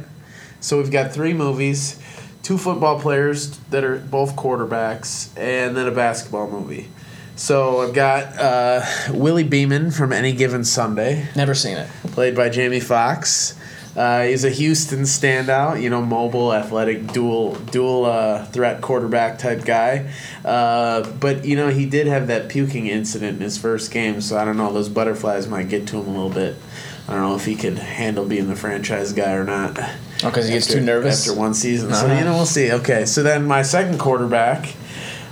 [0.59, 1.99] So we've got three movies,
[2.43, 6.89] two football players that are both quarterbacks, and then a basketball movie.
[7.37, 8.81] So I've got uh,
[9.11, 11.87] Willie Beamen from Any Given Sunday, never seen it.
[12.11, 13.57] played by Jamie Foxx.
[13.99, 19.65] Uh, he's a Houston standout, you know, mobile, athletic, dual dual uh, threat quarterback type
[19.65, 20.09] guy.
[20.45, 24.37] Uh, but you know, he did have that puking incident in his first game, so
[24.37, 24.71] I don't know.
[24.71, 26.55] Those butterflies might get to him a little bit.
[27.09, 29.77] I don't know if he could handle being the franchise guy or not.
[30.23, 31.27] Oh, 'cause he gets After- too nervous?
[31.27, 31.93] after one season.
[31.93, 32.15] So Uh-huh.
[32.19, 32.71] you know, we'll see.
[32.71, 34.75] Okay, so then my second quarterback.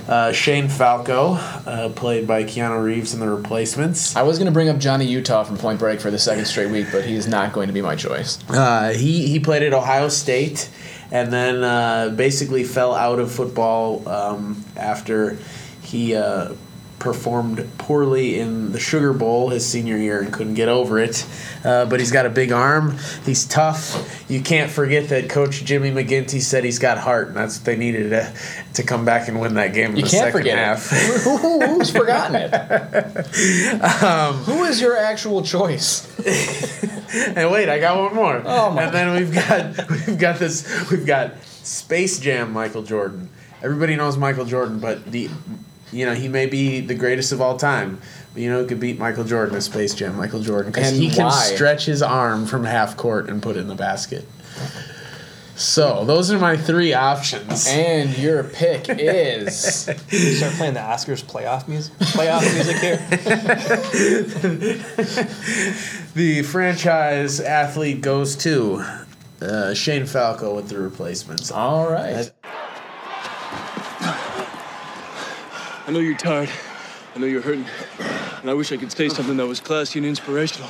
[0.08, 4.16] Uh, Shane Falco, uh, played by Keanu Reeves in The Replacements.
[4.16, 6.72] I was going to bring up Johnny Utah from Point Break for the second straight
[6.72, 8.40] week, but he is not going to be my choice.
[8.50, 10.70] Uh, he he played at Ohio State,
[11.12, 15.38] and then uh, basically fell out of football um, after
[15.82, 16.54] he uh,
[17.00, 21.26] performed poorly in the Sugar Bowl his senior year and couldn't get over it.
[21.64, 22.98] Uh, but he's got a big arm.
[23.26, 24.26] He's tough.
[24.30, 27.76] You can't forget that Coach Jimmy McGinty said he's got heart, and that's what they
[27.76, 28.34] needed to,
[28.74, 30.90] to come back and win that game in You the can't second forget half.
[30.90, 34.04] who- who's forgotten it?
[34.04, 36.08] Um, Who is your actual choice?
[37.10, 38.42] And wait, I got one more.
[38.46, 38.84] Oh, my.
[38.84, 43.30] And then we've got we've got this we've got Space Jam Michael Jordan.
[43.64, 45.30] Everybody knows Michael Jordan, but the
[45.92, 48.00] you know, he may be the greatest of all time.
[48.34, 51.10] But you know who could beat Michael Jordan is Space Jam Michael Jordan because he
[51.10, 51.32] can why?
[51.32, 54.28] stretch his arm from half court and put it in the basket.
[55.56, 57.66] So those are my three options.
[57.68, 59.58] And your pick is.
[59.58, 61.94] Start playing the Oscars playoff music.
[61.96, 63.02] Playoff music here.
[66.18, 68.84] The franchise athlete goes to
[69.40, 71.52] uh, Shane Falco with the replacements.
[71.52, 72.32] All right.
[75.88, 76.50] I know you're tired.
[77.16, 77.66] I know you're hurting.
[78.42, 80.70] And I wish I could say something that was classy and inspirational.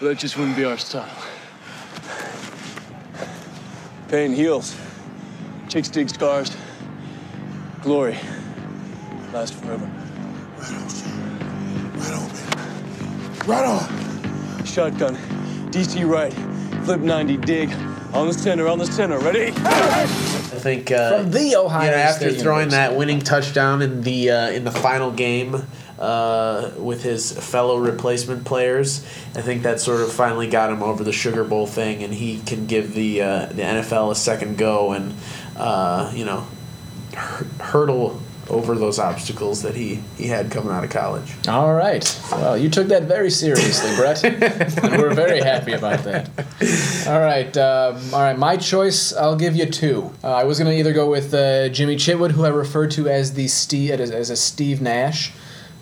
[0.00, 1.08] But that just wouldn't be our style.
[4.08, 4.76] Pain heals.
[5.68, 6.50] Chicks dig scars.
[7.82, 8.18] Glory
[9.32, 9.88] lasts forever.
[10.58, 10.72] Right
[12.12, 13.46] on, baby.
[13.46, 14.64] Right on.
[14.64, 15.16] Shotgun.
[15.70, 16.34] DC right.
[16.84, 17.36] Flip 90.
[17.36, 17.72] Dig.
[18.12, 18.66] On the center.
[18.66, 19.20] On the center.
[19.20, 19.52] Ready?
[19.54, 22.92] I think uh, From the Ohio you know, after State throwing University.
[22.92, 25.66] that winning touchdown in the uh, in the final game
[25.98, 29.04] uh, with his fellow replacement players,
[29.34, 32.40] I think that sort of finally got him over the Sugar Bowl thing, and he
[32.40, 35.14] can give the uh, the NFL a second go and
[35.56, 36.46] uh, you know
[37.58, 38.20] hurdle
[38.50, 41.32] over those obstacles that he, he had coming out of college.
[41.48, 42.20] All right.
[42.32, 44.24] Well, you took that very seriously, Brett.
[44.24, 46.28] and we're very happy about that.
[47.06, 47.56] All right.
[47.56, 48.38] Um, all right.
[48.38, 50.12] My choice, I'll give you two.
[50.22, 53.08] Uh, I was going to either go with uh, Jimmy Chitwood, who I refer to
[53.08, 55.32] as the Steve, as, as a Steve Nash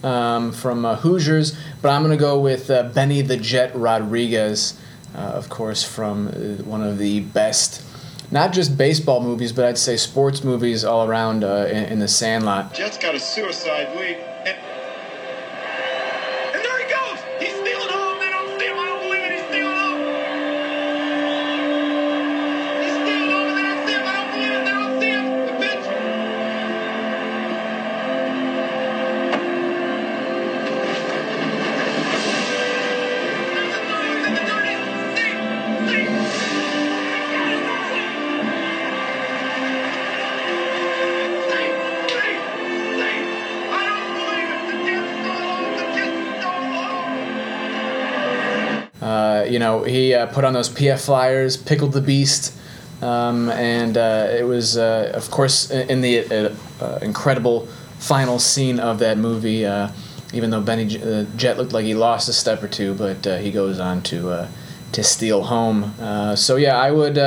[0.03, 4.79] um, from uh, Hoosiers, but I'm going to go with uh, Benny the Jet Rodriguez,
[5.14, 7.83] uh, of course, from uh, one of the best.
[8.31, 12.09] Not just baseball movies, but I'd say sports movies all around uh, in, in the
[12.09, 12.74] Sandlot.
[12.74, 14.18] Jet's got a suicide lead.
[49.85, 52.55] He uh, put on those PF flyers, pickled the beast,
[53.03, 57.66] um, and uh, it was, uh, of course, in the uh, uh, incredible
[57.99, 59.64] final scene of that movie.
[59.64, 59.91] Uh,
[60.35, 63.51] even though Benny J- Jet looked like he lost a step or two, but he
[63.51, 64.47] goes on to
[64.93, 65.95] to steal home.
[66.37, 67.18] So yeah, I would.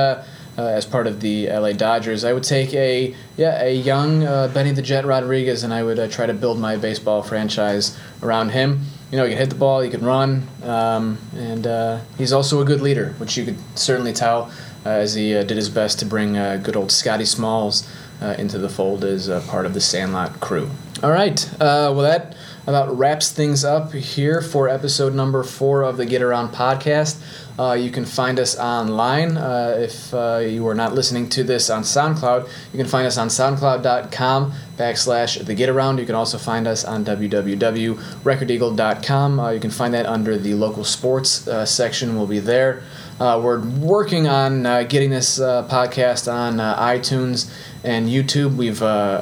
[0.57, 4.19] As part of the LA Dodgers, I would take a yeah a young
[4.53, 8.81] Benny the Jet Rodriguez, and I would try to build my baseball franchise around him.
[9.11, 12.61] You know, he can hit the ball, he can run, um, and uh, he's also
[12.61, 14.49] a good leader, which you could certainly tell
[14.85, 17.89] uh, as he uh, did his best to bring uh, good old Scotty Smalls
[18.21, 20.69] uh, into the fold as part of the Sandlot crew.
[21.03, 22.35] All right, uh, well that
[22.67, 27.19] about wraps things up here for episode number four of the Get Around podcast.
[27.59, 29.35] Uh, you can find us online.
[29.37, 33.17] Uh, if uh, you are not listening to this on SoundCloud, you can find us
[33.17, 35.99] on soundcloud.com backslash the Get Around.
[35.99, 39.39] You can also find us on www.recordeagle.com.
[39.39, 42.15] Uh, you can find that under the local sports uh, section.
[42.15, 42.83] We'll be there.
[43.19, 47.51] Uh, we're working on getting this podcast on iTunes
[47.83, 48.55] and YouTube.
[48.55, 48.79] We've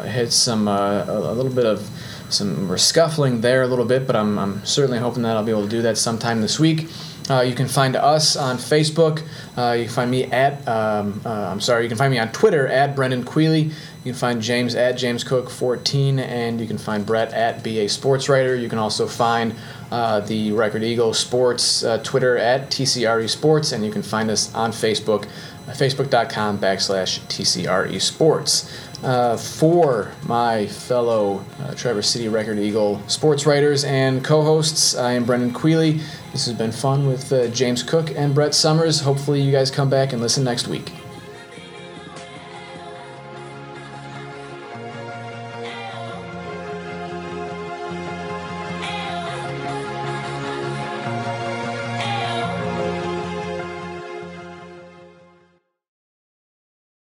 [0.09, 1.89] hit some a little bit of
[2.29, 5.51] some we're scuffling there a little bit, but I'm, I'm certainly hoping that I'll be
[5.51, 6.87] able to do that sometime this week.
[7.29, 9.21] Uh, you can find us on Facebook.
[9.55, 11.83] Uh, you can find me at um, uh, I'm sorry.
[11.83, 13.65] You can find me on Twitter at Brendan Quealy.
[13.65, 17.87] You can find James at James Cook 14, and you can find Brett at BA
[17.89, 18.55] Sports Writer.
[18.55, 19.53] You can also find
[19.91, 24.53] uh, the Record Eagle Sports uh, Twitter at TCRE Sports, and you can find us
[24.55, 25.25] on Facebook,
[25.67, 28.88] uh, facebook.com backslash TCRE Sports.
[29.03, 35.13] Uh, for my fellow uh, Traverse City Record Eagle sports writers and co hosts, I
[35.13, 36.01] am Brendan Quealy.
[36.33, 39.01] This has been fun with uh, James Cook and Brett Sommers.
[39.01, 40.91] Hopefully, you guys come back and listen next week.